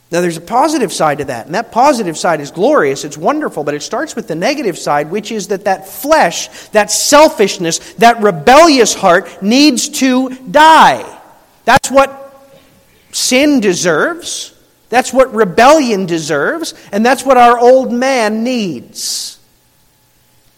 [0.09, 3.65] Now, there's a positive side to that, and that positive side is glorious, it's wonderful,
[3.65, 8.21] but it starts with the negative side, which is that that flesh, that selfishness, that
[8.23, 11.19] rebellious heart needs to die.
[11.65, 12.22] That's what
[13.13, 14.53] sin deserves,
[14.89, 19.39] that's what rebellion deserves, and that's what our old man needs.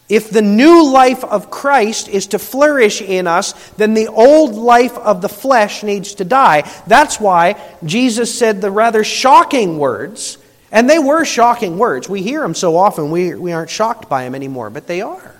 [0.08, 4.96] If the new life of Christ is to flourish in us, then the old life
[4.98, 6.70] of the flesh needs to die.
[6.86, 10.38] That's why Jesus said the rather shocking words,
[10.70, 12.08] and they were shocking words.
[12.08, 15.34] We hear them so often, we, we aren't shocked by them anymore, but they are.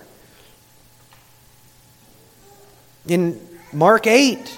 [3.07, 3.39] In
[3.71, 4.57] Mark 8,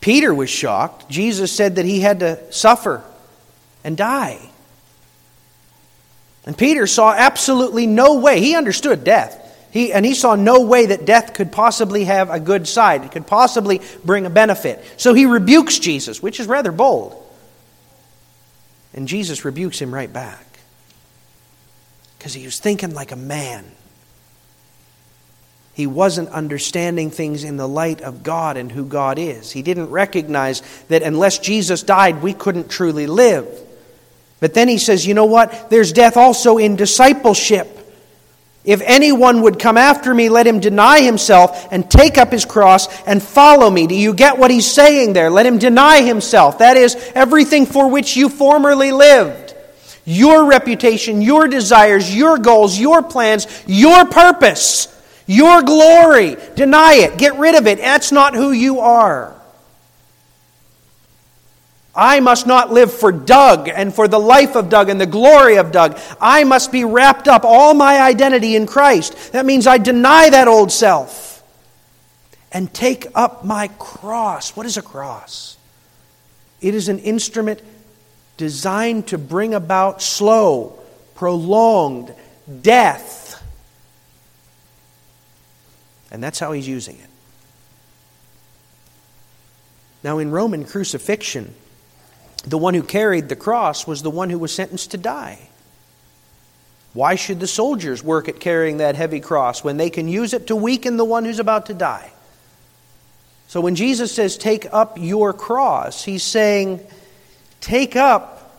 [0.00, 1.08] Peter was shocked.
[1.08, 3.02] Jesus said that he had to suffer
[3.82, 4.40] and die.
[6.44, 8.40] And Peter saw absolutely no way.
[8.40, 9.42] He understood death.
[9.72, 13.04] He, and he saw no way that death could possibly have a good side.
[13.04, 14.82] It could possibly bring a benefit.
[14.96, 17.22] So he rebukes Jesus, which is rather bold.
[18.94, 20.46] And Jesus rebukes him right back.
[22.16, 23.64] Because he was thinking like a man.
[25.76, 29.52] He wasn't understanding things in the light of God and who God is.
[29.52, 33.46] He didn't recognize that unless Jesus died, we couldn't truly live.
[34.40, 35.68] But then he says, you know what?
[35.68, 37.68] There's death also in discipleship.
[38.64, 42.88] If anyone would come after me, let him deny himself and take up his cross
[43.02, 43.86] and follow me.
[43.86, 45.28] Do you get what he's saying there?
[45.28, 46.60] Let him deny himself.
[46.60, 49.54] That is, everything for which you formerly lived.
[50.06, 54.88] Your reputation, your desires, your goals, your plans, your purpose,
[55.26, 56.36] your glory.
[56.54, 57.18] Deny it.
[57.18, 57.78] Get rid of it.
[57.78, 59.34] That's not who you are.
[61.96, 65.56] I must not live for Doug and for the life of Doug and the glory
[65.56, 65.98] of Doug.
[66.20, 69.32] I must be wrapped up all my identity in Christ.
[69.32, 71.42] That means I deny that old self
[72.52, 74.54] and take up my cross.
[74.54, 75.56] What is a cross?
[76.60, 77.62] It is an instrument
[78.36, 80.78] designed to bring about slow,
[81.14, 82.14] prolonged
[82.60, 83.25] death.
[86.16, 87.10] And that's how he's using it.
[90.02, 91.54] Now, in Roman crucifixion,
[92.42, 95.50] the one who carried the cross was the one who was sentenced to die.
[96.94, 100.46] Why should the soldiers work at carrying that heavy cross when they can use it
[100.46, 102.10] to weaken the one who's about to die?
[103.48, 106.80] So when Jesus says, Take up your cross, he's saying,
[107.60, 108.58] Take up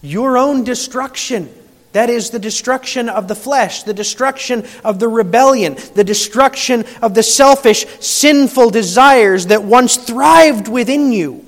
[0.00, 1.52] your own destruction.
[1.92, 7.14] That is the destruction of the flesh, the destruction of the rebellion, the destruction of
[7.14, 11.46] the selfish, sinful desires that once thrived within you.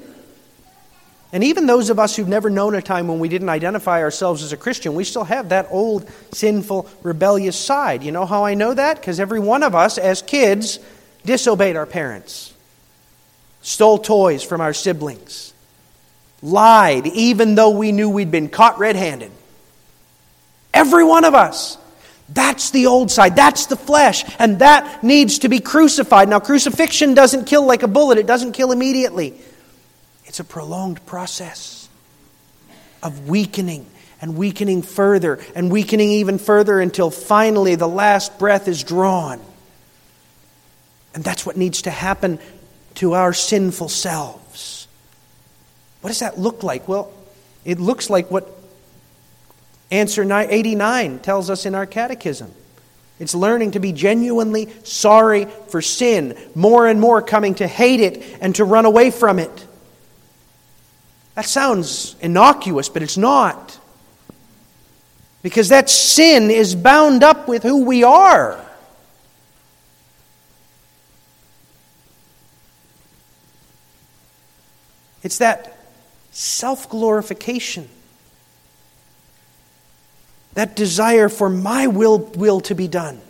[1.33, 4.43] And even those of us who've never known a time when we didn't identify ourselves
[4.45, 8.05] as a Christian, we still have that old, sinful, rebellious side.
[8.05, 9.01] You know how I know that?
[9.01, 10.79] Because every one of us, as kids,
[11.25, 12.53] disobeyed our parents,
[13.63, 15.53] stole toys from our siblings,
[16.41, 19.33] lied, even though we knew we'd been caught red handed.
[20.75, 21.79] Every one of us.
[22.29, 23.37] That's the old side.
[23.37, 24.25] That's the flesh.
[24.39, 26.29] And that needs to be crucified.
[26.29, 29.35] Now, crucifixion doesn't kill like a bullet, it doesn't kill immediately.
[30.27, 31.89] It's a prolonged process
[33.03, 33.87] of weakening
[34.21, 39.41] and weakening further and weakening even further until finally the last breath is drawn.
[41.15, 42.41] And that's what needs to happen
[42.97, 44.89] to our sinful selves.
[46.01, 46.89] What does that look like?
[46.89, 47.13] Well,
[47.65, 48.54] it looks like what
[49.95, 52.53] answer 89 tells us in our catechism.
[53.19, 58.25] It's learning to be genuinely sorry for sin, more and more coming to hate it
[58.41, 59.67] and to run away from it.
[61.35, 63.79] That sounds innocuous, but it's not.
[65.43, 68.65] Because that sin is bound up with who we are.
[75.23, 75.77] It's that
[76.31, 77.89] self glorification,
[80.55, 83.21] that desire for my will, will to be done,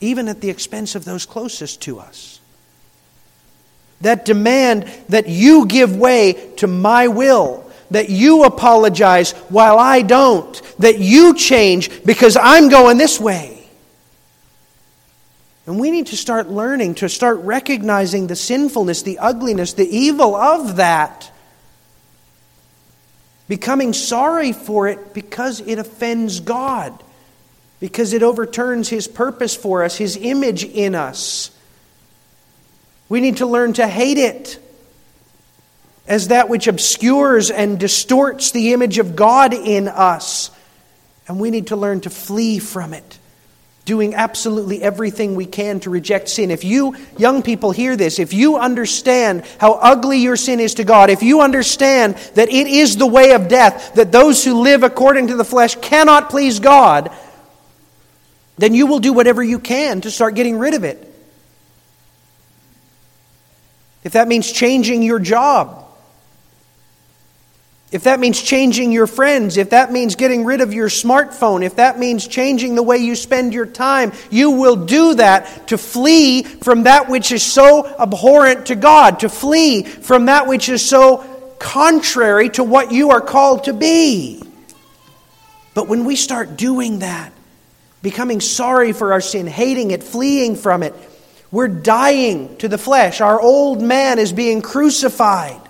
[0.00, 2.40] even at the expense of those closest to us
[4.04, 10.62] that demand that you give way to my will, that you apologize while I don't,
[10.78, 13.68] that you change because I'm going this way.
[15.66, 20.36] And we need to start learning, to start recognizing the sinfulness, the ugliness, the evil
[20.36, 21.30] of that.
[23.48, 27.02] Becoming sorry for it because it offends God,
[27.80, 31.50] because it overturns His purpose for us, His image in us.
[33.08, 34.58] We need to learn to hate it
[36.06, 40.50] as that which obscures and distorts the image of God in us.
[41.28, 43.18] And we need to learn to flee from it,
[43.84, 46.50] doing absolutely everything we can to reject sin.
[46.50, 50.84] If you, young people, hear this, if you understand how ugly your sin is to
[50.84, 54.82] God, if you understand that it is the way of death, that those who live
[54.82, 57.12] according to the flesh cannot please God,
[58.56, 61.10] then you will do whatever you can to start getting rid of it
[64.04, 65.83] if that means changing your job,
[67.94, 71.76] if that means changing your friends, if that means getting rid of your smartphone, if
[71.76, 76.42] that means changing the way you spend your time, you will do that to flee
[76.42, 81.18] from that which is so abhorrent to God, to flee from that which is so
[81.60, 84.42] contrary to what you are called to be.
[85.72, 87.32] But when we start doing that,
[88.02, 90.94] becoming sorry for our sin, hating it, fleeing from it,
[91.52, 93.20] we're dying to the flesh.
[93.20, 95.60] Our old man is being crucified.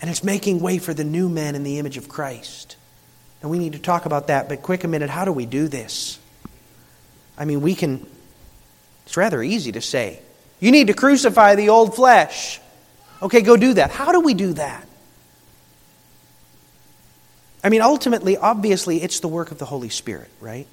[0.00, 2.76] And it's making way for the new man in the image of Christ.
[3.40, 5.68] And we need to talk about that, but quick a minute, how do we do
[5.68, 6.18] this?
[7.38, 8.06] I mean, we can,
[9.04, 10.20] it's rather easy to say.
[10.60, 12.60] You need to crucify the old flesh.
[13.22, 13.90] Okay, go do that.
[13.90, 14.86] How do we do that?
[17.62, 20.66] I mean, ultimately, obviously, it's the work of the Holy Spirit, right?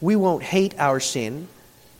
[0.00, 1.48] We won't hate our sin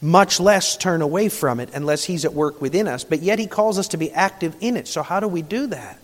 [0.01, 3.05] much less turn away from it unless He's at work within us.
[3.05, 4.89] But yet He calls us to be active in it.
[4.89, 5.99] So, how do we do that?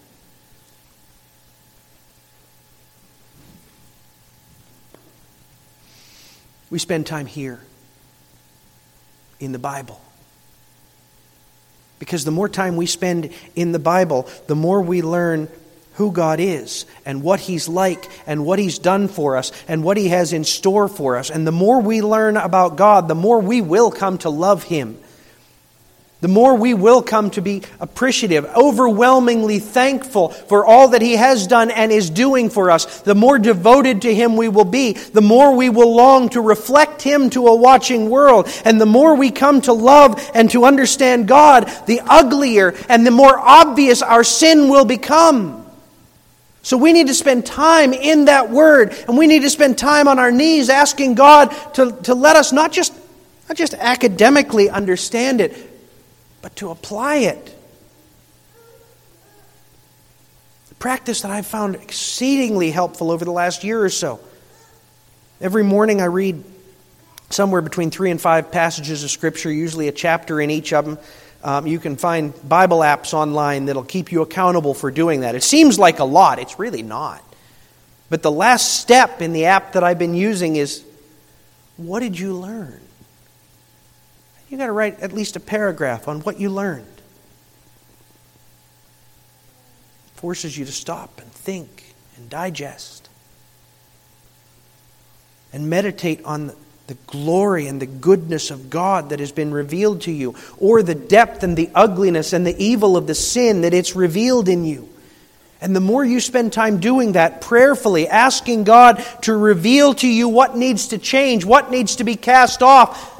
[6.70, 7.60] We spend time here
[9.40, 10.00] in the Bible.
[11.98, 15.48] Because the more time we spend in the Bible, the more we learn
[15.94, 19.96] who God is and what He's like and what He's done for us and what
[19.96, 21.30] He has in store for us.
[21.30, 24.98] And the more we learn about God, the more we will come to love Him
[26.22, 31.46] the more we will come to be appreciative, overwhelmingly thankful for all that He has
[31.46, 33.02] done and is doing for us.
[33.02, 37.02] The more devoted to Him we will be, the more we will long to reflect
[37.02, 38.48] Him to a watching world.
[38.64, 43.10] And the more we come to love and to understand God, the uglier and the
[43.10, 45.66] more obvious our sin will become.
[46.62, 50.08] So we need to spend time in that Word, and we need to spend time
[50.08, 52.94] on our knees asking God to, to let us not just,
[53.48, 55.74] not just academically understand it,
[56.46, 57.44] but to apply it.
[60.68, 64.20] The practice that I've found exceedingly helpful over the last year or so.
[65.40, 66.44] Every morning I read
[67.30, 70.98] somewhere between three and five passages of Scripture, usually a chapter in each of them.
[71.42, 75.34] Um, you can find Bible apps online that'll keep you accountable for doing that.
[75.34, 77.24] It seems like a lot, it's really not.
[78.08, 80.84] But the last step in the app that I've been using is
[81.76, 82.85] what did you learn?
[84.56, 86.86] You've got to write at least a paragraph on what you learned.
[90.06, 93.10] It forces you to stop and think and digest
[95.52, 100.00] and meditate on the, the glory and the goodness of God that has been revealed
[100.02, 103.74] to you, or the depth and the ugliness and the evil of the sin that
[103.74, 104.88] it's revealed in you.
[105.60, 110.30] And the more you spend time doing that, prayerfully, asking God to reveal to you
[110.30, 113.15] what needs to change, what needs to be cast off,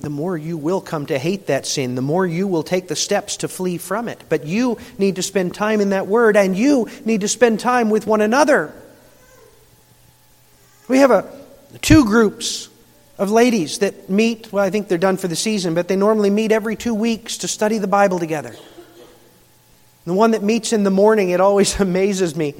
[0.00, 2.96] the more you will come to hate that sin, the more you will take the
[2.96, 4.22] steps to flee from it.
[4.28, 7.90] But you need to spend time in that Word, and you need to spend time
[7.90, 8.74] with one another.
[10.88, 11.30] We have a,
[11.82, 12.68] two groups
[13.18, 16.30] of ladies that meet, well, I think they're done for the season, but they normally
[16.30, 18.56] meet every two weeks to study the Bible together.
[20.06, 22.54] The one that meets in the morning, it always amazes me.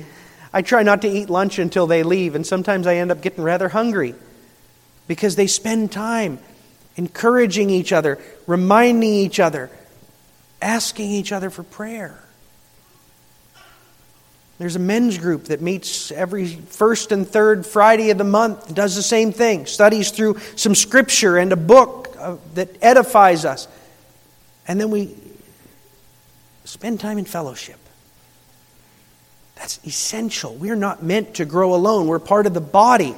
[0.52, 3.42] I try not to eat lunch until they leave, and sometimes I end up getting
[3.42, 4.14] rather hungry
[5.08, 6.38] because they spend time
[6.96, 9.70] encouraging each other, reminding each other,
[10.60, 12.22] asking each other for prayer.
[14.58, 18.94] There's a men's group that meets every first and third Friday of the month, does
[18.94, 23.66] the same thing, studies through some scripture and a book uh, that edifies us.
[24.68, 25.16] And then we
[26.64, 27.78] spend time in fellowship.
[29.54, 30.54] That's essential.
[30.54, 33.14] We're not meant to grow alone, we're part of the body.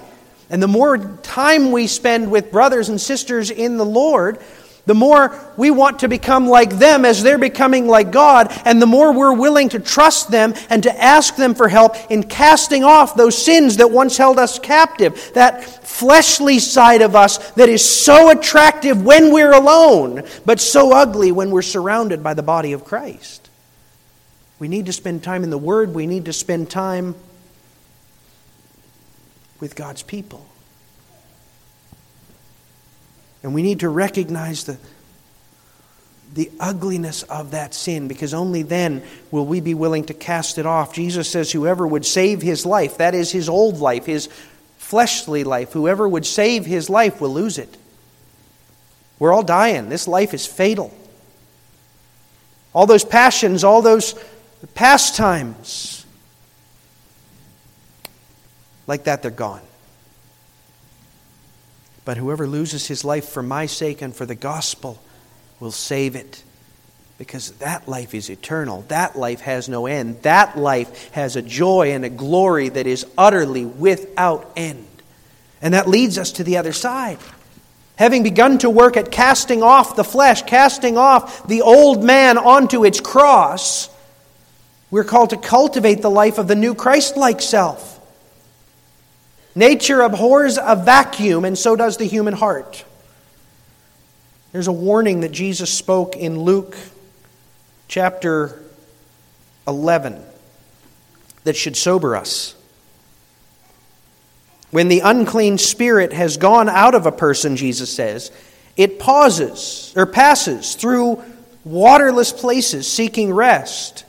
[0.52, 4.38] And the more time we spend with brothers and sisters in the Lord,
[4.84, 8.86] the more we want to become like them as they're becoming like God, and the
[8.86, 13.14] more we're willing to trust them and to ask them for help in casting off
[13.14, 18.30] those sins that once held us captive, that fleshly side of us that is so
[18.30, 23.48] attractive when we're alone, but so ugly when we're surrounded by the body of Christ.
[24.58, 27.14] We need to spend time in the Word, we need to spend time
[29.62, 30.44] with God's people.
[33.44, 34.76] And we need to recognize the,
[36.34, 40.66] the ugliness of that sin because only then will we be willing to cast it
[40.66, 40.92] off.
[40.92, 44.28] Jesus says, Whoever would save his life, that is his old life, his
[44.78, 47.76] fleshly life, whoever would save his life will lose it.
[49.20, 49.88] We're all dying.
[49.88, 50.92] This life is fatal.
[52.74, 54.16] All those passions, all those
[54.74, 56.01] pastimes,
[58.92, 59.62] like that, they're gone.
[62.04, 65.00] But whoever loses his life for my sake and for the gospel
[65.60, 66.42] will save it.
[67.16, 68.84] Because that life is eternal.
[68.88, 70.20] That life has no end.
[70.24, 74.86] That life has a joy and a glory that is utterly without end.
[75.62, 77.16] And that leads us to the other side.
[77.96, 82.84] Having begun to work at casting off the flesh, casting off the old man onto
[82.84, 83.88] its cross,
[84.90, 87.91] we're called to cultivate the life of the new Christ like self.
[89.54, 92.84] Nature abhors a vacuum, and so does the human heart.
[94.52, 96.76] There's a warning that Jesus spoke in Luke
[97.88, 98.62] chapter
[99.66, 100.22] 11
[101.44, 102.54] that should sober us.
[104.70, 108.30] When the unclean spirit has gone out of a person, Jesus says,
[108.76, 111.22] it pauses or passes through
[111.64, 114.04] waterless places seeking rest.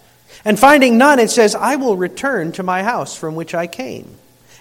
[0.46, 4.16] And finding none, it says, I will return to my house from which I came.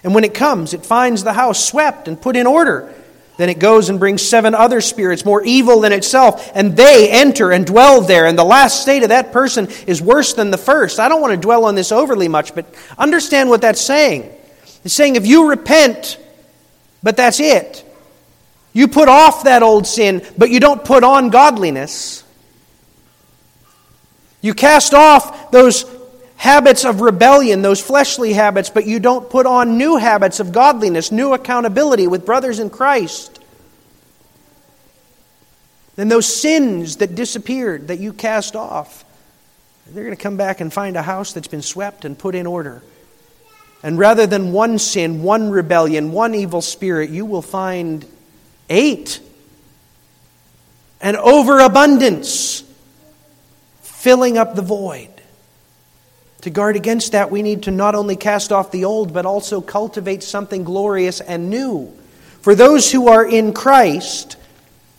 [0.05, 2.93] And when it comes, it finds the house swept and put in order.
[3.37, 7.51] Then it goes and brings seven other spirits more evil than itself, and they enter
[7.51, 8.27] and dwell there.
[8.27, 11.01] And the last state of that person is worse than the first.
[11.01, 12.67] I don't want to dwell on this overly much, but
[12.99, 14.31] understand what that's saying.
[14.85, 16.19] It's saying if you repent
[17.03, 17.85] but that's it.
[18.73, 22.25] You put off that old sin, but you don't put on godliness.
[24.41, 25.85] You cast off those
[26.43, 31.13] habits of rebellion, those fleshly habits, but you don't put on new habits of godliness,
[31.13, 33.39] new accountability with brothers in Christ.
[35.95, 39.05] Then those sins that disappeared, that you cast off,
[39.87, 42.49] they're going to come back and find a house that's been swept and put in
[42.49, 42.83] order.
[43.85, 48.05] And rather than one sin, one rebellion, one evil spirit, you will find
[48.69, 49.21] eight.
[51.01, 52.65] An overabundance
[53.83, 55.12] filling up the void.
[56.43, 59.61] To guard against that, we need to not only cast off the old, but also
[59.61, 61.93] cultivate something glorious and new.
[62.41, 64.37] For those who are in Christ,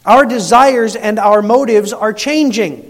[0.05, 2.89] our desires and our motives are changing.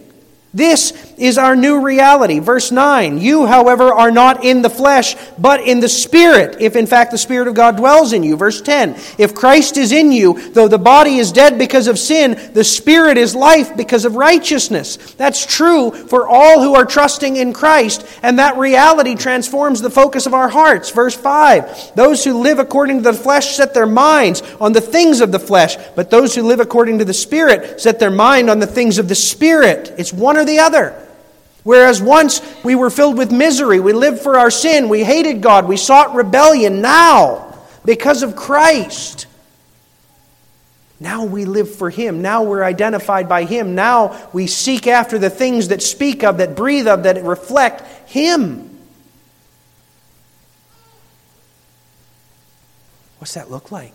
[0.54, 0.92] This
[1.24, 2.40] is our new reality.
[2.40, 6.86] Verse 9 You, however, are not in the flesh, but in the Spirit, if in
[6.86, 8.36] fact the Spirit of God dwells in you.
[8.36, 12.52] Verse 10 If Christ is in you, though the body is dead because of sin,
[12.54, 14.98] the Spirit is life because of righteousness.
[15.14, 20.26] That's true for all who are trusting in Christ, and that reality transforms the focus
[20.26, 20.90] of our hearts.
[20.90, 25.22] Verse 5 Those who live according to the flesh set their minds on the things
[25.22, 28.60] of the flesh, but those who live according to the Spirit set their mind on
[28.60, 29.94] the things of the Spirit.
[29.98, 31.00] It's one or the other.
[31.64, 35.68] Whereas once we were filled with misery, we lived for our sin, we hated God,
[35.68, 36.82] we sought rebellion.
[36.82, 39.28] Now, because of Christ,
[41.00, 42.22] now we live for Him.
[42.22, 43.76] Now we're identified by Him.
[43.76, 48.70] Now we seek after the things that speak of, that breathe of, that reflect Him.
[53.20, 53.94] What's that look like?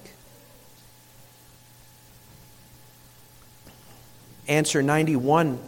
[4.48, 5.58] Answer 91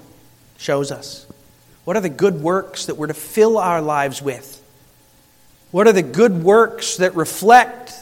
[0.56, 1.29] shows us.
[1.84, 4.62] What are the good works that we're to fill our lives with?
[5.70, 7.94] What are the good works that reflect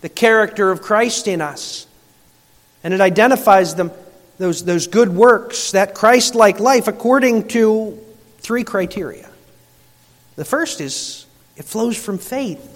[0.00, 1.86] the character of Christ in us?
[2.82, 3.92] And it identifies them,
[4.38, 7.98] those, those good works, that Christ like life, according to
[8.38, 9.28] three criteria.
[10.36, 12.70] The first is it flows from faith.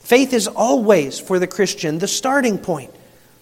[0.00, 2.92] Faith is always, for the Christian, the starting point.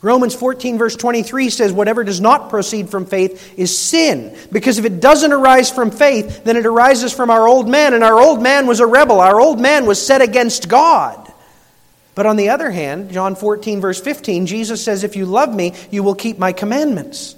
[0.02, 4.34] Romans 14, verse 23 says, Whatever does not proceed from faith is sin.
[4.50, 8.02] Because if it doesn't arise from faith, then it arises from our old man, and
[8.02, 9.20] our old man was a rebel.
[9.20, 11.30] Our old man was set against God.
[12.14, 15.74] But on the other hand, John 14, verse 15, Jesus says, If you love me,
[15.90, 17.36] you will keep my commandments.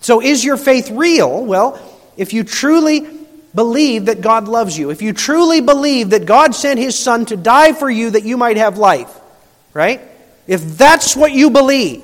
[0.00, 1.42] So is your faith real?
[1.42, 1.80] Well,
[2.18, 3.06] if you truly
[3.54, 7.36] believe that God loves you, if you truly believe that God sent his son to
[7.36, 9.10] die for you that you might have life,
[9.72, 10.02] right?
[10.46, 12.02] If that's what you believe,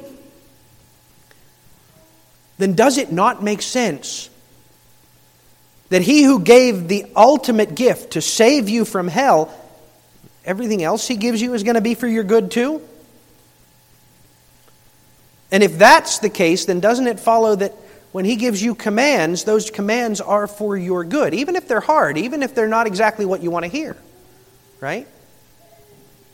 [2.59, 4.28] then does it not make sense
[5.88, 9.53] that he who gave the ultimate gift to save you from hell,
[10.45, 12.80] everything else he gives you is going to be for your good too?
[15.53, 17.74] And if that's the case, then doesn't it follow that
[18.12, 22.18] when he gives you commands, those commands are for your good, even if they're hard,
[22.18, 23.97] even if they're not exactly what you want to hear?
[24.80, 25.07] Right?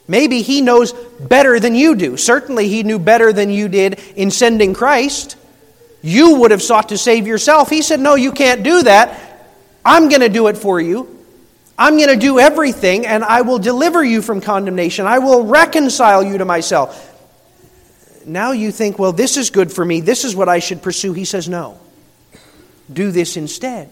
[0.09, 2.17] Maybe he knows better than you do.
[2.17, 5.37] Certainly, he knew better than you did in sending Christ.
[6.03, 7.69] You would have sought to save yourself.
[7.69, 9.19] He said, No, you can't do that.
[9.85, 11.13] I'm going to do it for you.
[11.79, 15.07] I'm going to do everything, and I will deliver you from condemnation.
[15.07, 17.13] I will reconcile you to myself.
[18.25, 20.01] Now you think, well, this is good for me.
[20.01, 21.13] This is what I should pursue.
[21.13, 21.79] He says, no.
[22.93, 23.91] Do this instead.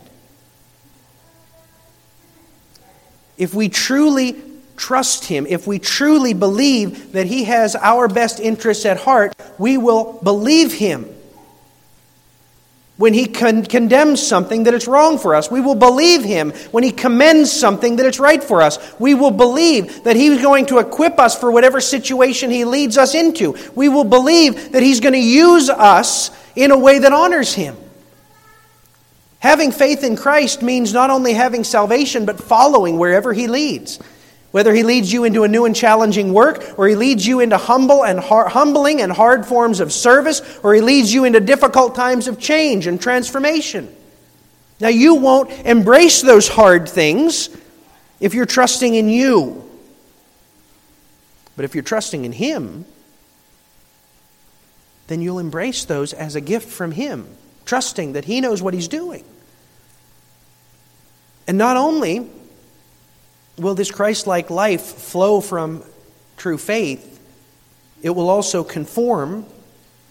[3.36, 4.40] If we truly
[4.76, 9.76] trust Him, if we truly believe that He has our best interests at heart, we
[9.76, 11.08] will believe Him.
[12.96, 16.52] When He con- condemns something that it's wrong for us, we will believe Him.
[16.70, 20.66] When He commends something that it's right for us, we will believe that He's going
[20.66, 23.56] to equip us for whatever situation He leads us into.
[23.74, 27.76] We will believe that He's going to use us in a way that honors Him.
[29.40, 33.98] Having faith in Christ means not only having salvation, but following wherever He leads.
[34.55, 37.59] Whether he leads you into a new and challenging work, or he leads you into
[37.59, 42.28] humble and humbling and hard forms of service, or he leads you into difficult times
[42.28, 43.92] of change and transformation.
[44.78, 47.48] Now, you won't embrace those hard things
[48.20, 49.68] if you're trusting in you.
[51.57, 52.84] But if you're trusting in him,
[55.09, 57.26] then you'll embrace those as a gift from him,
[57.64, 59.24] trusting that he knows what he's doing.
[61.48, 62.30] And not only
[63.57, 65.82] will this Christ like life flow from
[66.36, 67.20] true faith,
[68.02, 69.46] it will also conform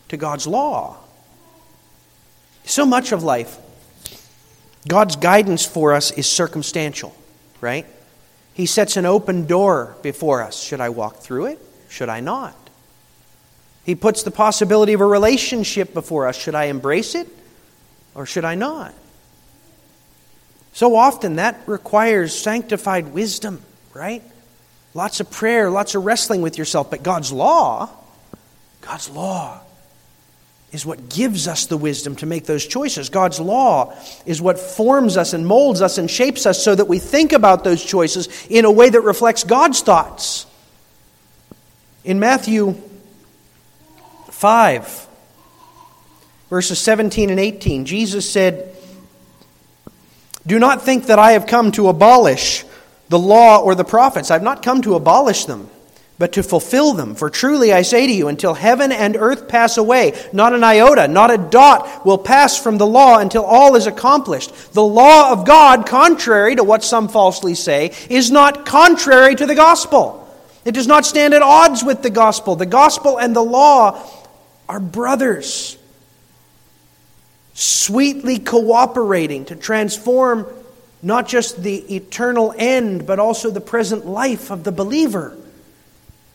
[0.10, 0.98] to God's law.
[2.66, 3.58] So much of life,
[4.88, 7.16] God's guidance for us is circumstantial,
[7.62, 7.86] right?
[8.54, 10.62] He sets an open door before us.
[10.62, 11.60] Should I walk through it?
[11.89, 12.56] Should I not?
[13.86, 16.38] He puts the possibility of a relationship before us.
[16.38, 17.28] Should I embrace it
[18.16, 18.94] or should I not?
[20.74, 23.62] So often that requires sanctified wisdom,
[23.94, 24.24] right?
[24.96, 26.90] Lots of prayer, lots of wrestling with yourself.
[26.90, 27.90] But God's law,
[28.82, 29.60] God's law
[30.72, 33.10] is what gives us the wisdom to make those choices.
[33.10, 33.96] God's law
[34.26, 37.64] is what forms us and molds us and shapes us so that we think about
[37.64, 40.48] those choices in a way that reflects God's thoughts.
[42.04, 42.76] In Matthew
[44.32, 45.08] 5,
[46.50, 48.73] verses 17 and 18, Jesus said,
[50.46, 52.66] Do not think that I have come to abolish
[53.10, 54.32] the law or the prophets.
[54.32, 55.70] I've not come to abolish them,
[56.18, 57.16] but to fulfill them.
[57.16, 61.08] For truly I say to you, until heaven and earth pass away, not an iota,
[61.08, 64.74] not a dot will pass from the law until all is accomplished.
[64.74, 69.56] The law of God, contrary to what some falsely say, is not contrary to the
[69.56, 70.20] gospel.
[70.66, 72.56] It does not stand at odds with the gospel.
[72.56, 74.10] The gospel and the law
[74.68, 75.78] are brothers,
[77.54, 80.47] sweetly cooperating to transform
[81.01, 85.38] not just the eternal end, but also the present life of the believer.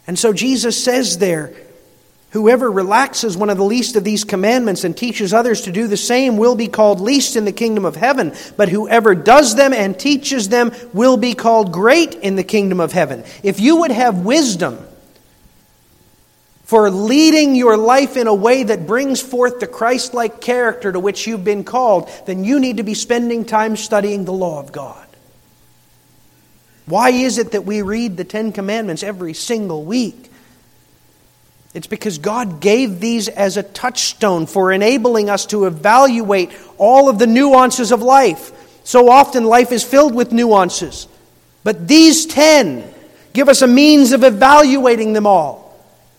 [0.07, 1.55] And so Jesus says there,
[2.33, 5.97] Whoever relaxes one of the least of these commandments and teaches others to do the
[5.97, 8.35] same will be called least in the kingdom of heaven.
[8.59, 12.93] But whoever does them and teaches them will be called great in the kingdom of
[12.93, 13.25] heaven.
[13.43, 14.79] If you would have wisdom,
[16.69, 21.01] for leading your life in a way that brings forth the Christ like character to
[21.01, 24.71] which you've been called, then you need to be spending time studying the law of
[24.71, 25.07] God.
[26.85, 30.31] Why is it that we read the Ten Commandments every single week?
[31.73, 37.19] It's because God gave these as a touchstone for enabling us to evaluate all of
[37.19, 38.53] the nuances of life.
[38.85, 41.09] So often life is filled with nuances.
[41.65, 42.93] But these ten
[43.33, 45.58] give us a means of evaluating them all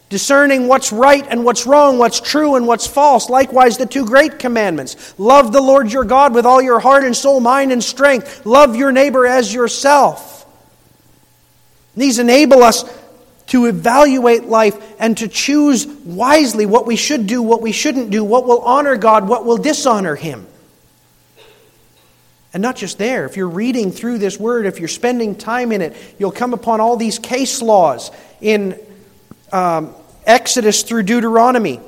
[0.09, 3.29] discerning what's right and what's wrong, what's true and what's false.
[3.29, 7.15] Likewise, the two great commandments love the Lord your God with all your heart and
[7.15, 8.45] soul, mind, and strength.
[8.45, 10.45] Love your neighbor as yourself.
[11.95, 12.83] These enable us
[13.47, 18.23] to evaluate life and to choose wisely what we should do, what we shouldn't do,
[18.23, 20.47] what will honor God, what will dishonor Him.
[22.53, 25.81] And not just there, if you're reading through this word, if you're spending time in
[25.81, 28.09] it, you'll come upon all these case laws
[28.41, 28.79] in
[29.51, 29.93] um,
[30.29, 31.81] Exodus through Deuteronomy.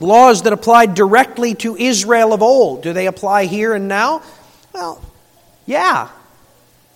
[0.00, 2.82] Laws that applied directly to Israel of old.
[2.82, 4.22] Do they apply here and now?
[4.72, 5.04] Well,
[5.66, 6.08] yeah.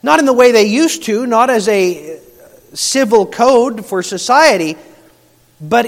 [0.02, 2.20] Not in the way they used to, not as a uh,
[2.74, 4.76] civil code for society,
[5.60, 5.86] but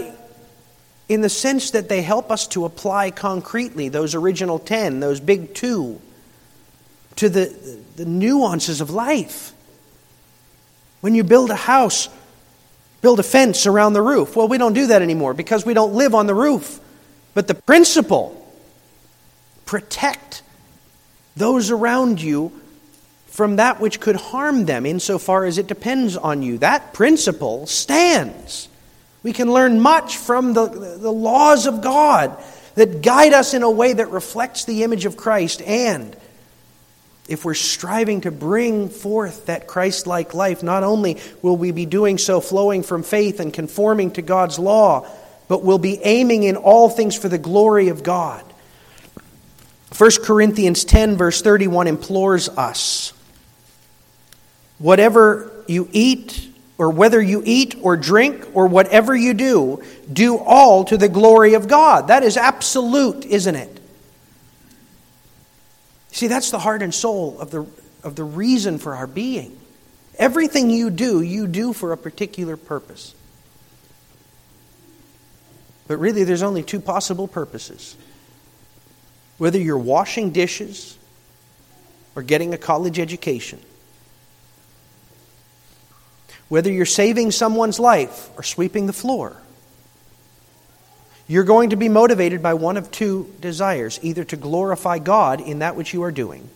[1.09, 5.55] in the sense that they help us to apply concretely those original 10, those big
[5.55, 6.01] two,
[7.16, 9.52] to the, the nuances of life.
[11.01, 12.09] When you build a house,
[13.05, 14.35] build a fence around the roof.
[14.35, 16.81] Well, we don't do that anymore because we don't live on the roof.
[17.35, 18.41] But the principle
[19.67, 20.41] protect
[21.37, 22.51] those around you
[23.27, 26.57] from that which could harm them insofar as it depends on you.
[26.59, 28.71] That principle stands.
[29.23, 32.43] We can learn much from the, the laws of God
[32.75, 36.17] that guide us in a way that reflects the image of Christ and
[37.29, 41.87] if we're striving to bring forth that Christ like life, not only will we be
[41.87, 45.09] doing so flowing from faith and conforming to God's law,
[45.49, 48.45] but we'll be aiming in all things for the glory of God.
[49.97, 53.13] 1 Corinthians 10, verse 31, implores us
[54.79, 59.83] whatever you eat, or whether you eat or drink, or whatever you do,
[60.13, 62.09] do all to the glory of God.
[62.09, 63.74] That is absolute, isn't it?
[66.15, 67.66] See, that's the heart and soul of the,
[68.05, 69.59] of the reason for our being.
[70.16, 73.16] Everything you do, you do for a particular purpose.
[75.89, 77.97] But really, there's only two possible purposes.
[79.39, 80.97] Whether you're washing dishes
[82.15, 83.59] or getting a college education,
[86.49, 89.36] whether you're saving someone's life or sweeping the floor,
[91.27, 95.61] you're going to be motivated by one of two desires either to glorify God in
[95.61, 96.49] that which you are doing,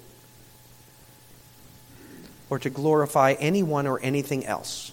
[2.51, 4.93] or to glorify anyone or anything else.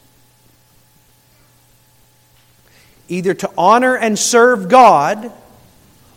[3.08, 5.32] Either to honor and serve God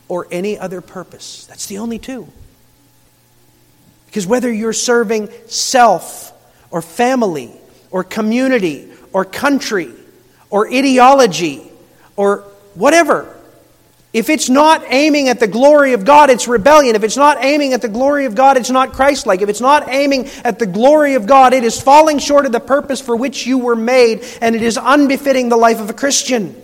[0.09, 1.47] or any other purpose.
[1.47, 2.29] That's the only two.
[4.07, 6.33] Because whether you're serving self
[6.71, 7.53] or family
[7.91, 9.93] or community or country
[10.49, 11.71] or ideology
[12.17, 12.39] or
[12.75, 13.38] whatever,
[14.19, 16.97] if it's not aiming at the glory of God, it's rebellion.
[16.97, 19.43] If it's not aiming at the glory of God, it's not Christ like.
[19.43, 22.59] If it's not aiming at the glory of God, it is falling short of the
[22.59, 26.61] purpose for which you were made, and it is unbefitting the life of a Christian.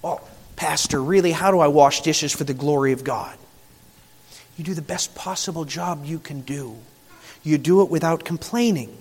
[0.00, 3.36] Well, Pastor, really, how do I wash dishes for the glory of God?
[4.56, 6.74] You do the best possible job you can do.
[7.42, 8.96] You do it without complaining.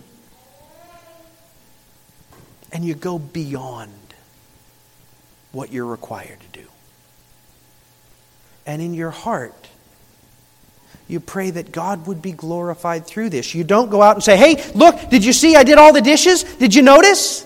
[2.73, 3.93] And you go beyond
[5.53, 6.67] what you're required to do.
[8.67, 9.69] And in your heart,
[11.07, 13.55] you pray that God would be glorified through this.
[13.55, 16.01] You don't go out and say, hey, look, did you see I did all the
[16.01, 16.43] dishes?
[16.43, 17.45] Did you notice?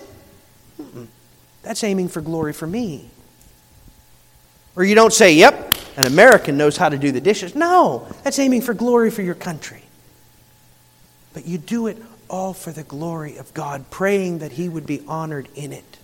[0.80, 1.06] Mm-mm.
[1.62, 3.08] That's aiming for glory for me.
[4.74, 7.54] Or you don't say, yep, an American knows how to do the dishes.
[7.54, 9.82] No, that's aiming for glory for your country.
[11.34, 15.02] But you do it all for the glory of God, praying that He would be
[15.06, 15.98] honored in it.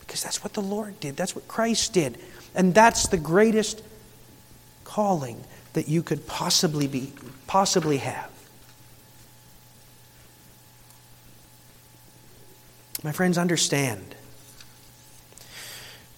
[0.00, 2.16] Because that's what the Lord did, that's what Christ did.
[2.54, 3.82] And that's the greatest
[4.98, 5.40] calling
[5.74, 7.12] that you could possibly be
[7.46, 8.28] possibly have.
[13.04, 14.16] My friends, understand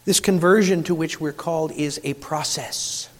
[0.07, 3.11] this conversion to which we're called is a process.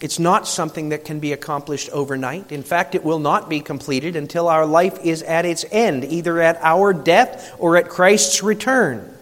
[0.00, 2.50] It's not something that can be accomplished overnight.
[2.50, 6.40] In fact, it will not be completed until our life is at its end, either
[6.40, 9.17] at our death or at Christ's return.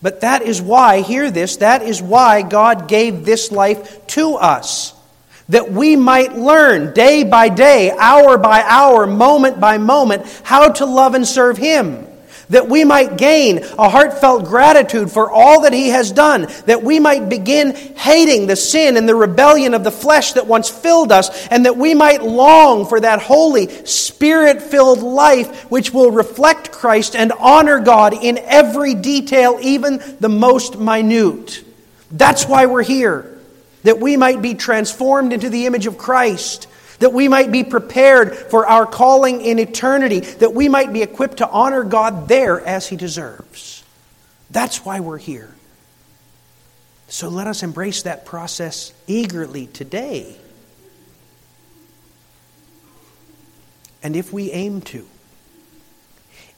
[0.00, 4.94] But that is why, hear this, that is why God gave this life to us.
[5.48, 10.86] That we might learn day by day, hour by hour, moment by moment, how to
[10.86, 12.07] love and serve Him
[12.50, 16.98] that we might gain a heartfelt gratitude for all that He has done, that we
[16.98, 21.46] might begin hating the sin and the rebellion of the flesh that once filled us,
[21.48, 27.14] and that we might long for that holy, spirit filled life which will reflect Christ
[27.14, 31.64] and honor God in every detail, even the most minute.
[32.10, 33.38] That's why we're here,
[33.82, 36.66] that we might be transformed into the image of Christ
[36.98, 41.38] that we might be prepared for our calling in eternity, that we might be equipped
[41.38, 43.84] to honor God there as He deserves.
[44.50, 45.54] That's why we're here.
[47.08, 50.36] So let us embrace that process eagerly today.
[54.02, 55.06] And if we aim to,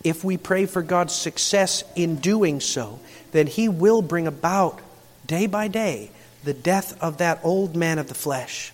[0.03, 3.01] if we pray for God's success in doing so,
[3.33, 4.81] then He will bring about
[5.27, 6.11] day by day
[6.43, 8.73] the death of that old man of the flesh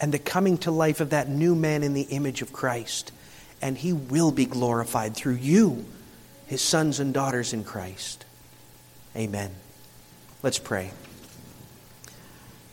[0.00, 3.12] and the coming to life of that new man in the image of Christ.
[3.62, 5.84] And he will be glorified through you,
[6.46, 8.24] his sons and daughters in Christ.
[9.14, 9.50] Amen.
[10.42, 10.92] Let's pray.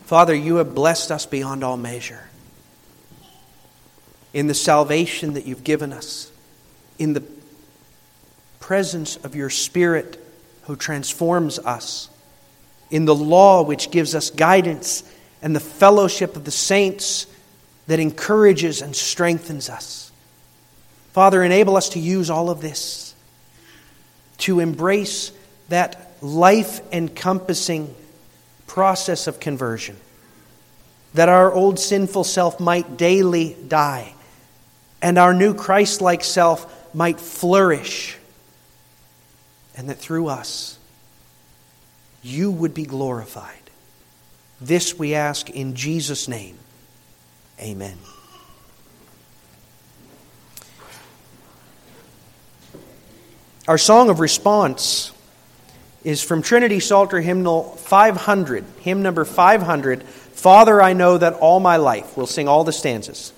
[0.06, 2.30] Father, you have blessed us beyond all measure.
[4.34, 6.32] In the salvation that you've given us,
[6.98, 7.24] in the
[8.62, 10.24] presence of your Spirit
[10.64, 12.10] who transforms us,
[12.90, 15.04] in the law which gives us guidance
[15.42, 17.28] and the fellowship of the saints
[17.88, 20.12] that encourages and strengthens us.
[21.14, 23.16] Father, enable us to use all of this
[24.40, 25.32] to embrace
[25.70, 27.94] that life encompassing
[28.68, 29.98] process of conversion,
[31.14, 34.14] that our old sinful self might daily die,
[35.02, 38.18] and our new Christ like self might flourish,
[39.76, 40.78] and that through us
[42.22, 43.67] you would be glorified.
[44.60, 46.58] This we ask in Jesus' name.
[47.60, 47.98] Amen.
[53.68, 55.12] Our song of response
[56.04, 60.04] is from Trinity Psalter Hymnal 500, hymn number 500.
[60.04, 62.16] Father, I know that all my life.
[62.16, 63.34] We'll sing all the stanzas.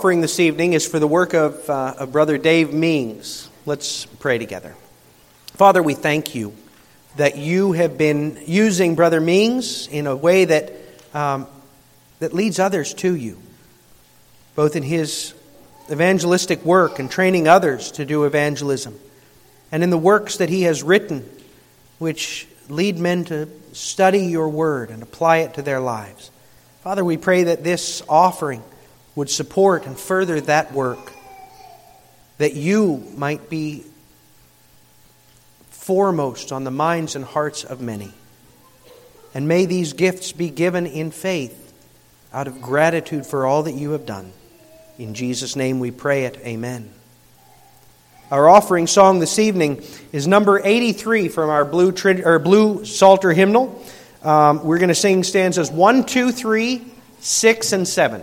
[0.00, 3.50] Offering this evening is for the work of, uh, of Brother Dave Means.
[3.66, 4.74] Let's pray together.
[5.48, 6.54] Father, we thank you
[7.18, 10.72] that you have been using Brother Means in a way that,
[11.12, 11.46] um,
[12.18, 13.42] that leads others to you,
[14.54, 15.34] both in his
[15.92, 18.98] evangelistic work and training others to do evangelism,
[19.70, 21.28] and in the works that he has written,
[21.98, 26.30] which lead men to study your word and apply it to their lives.
[26.82, 28.62] Father, we pray that this offering
[29.14, 31.12] would support and further that work,
[32.38, 33.84] that you might be
[35.70, 38.12] foremost on the minds and hearts of many.
[39.34, 41.72] And may these gifts be given in faith
[42.32, 44.32] out of gratitude for all that you have done.
[44.98, 46.36] In Jesus' name we pray it.
[46.44, 46.92] Amen.
[48.30, 49.82] Our offering song this evening
[50.12, 51.92] is number 83 from our blue,
[52.24, 53.84] or blue Psalter hymnal.
[54.22, 56.84] Um, we're going to sing stanzas 1, 2, 3,
[57.18, 58.22] 6, and 7.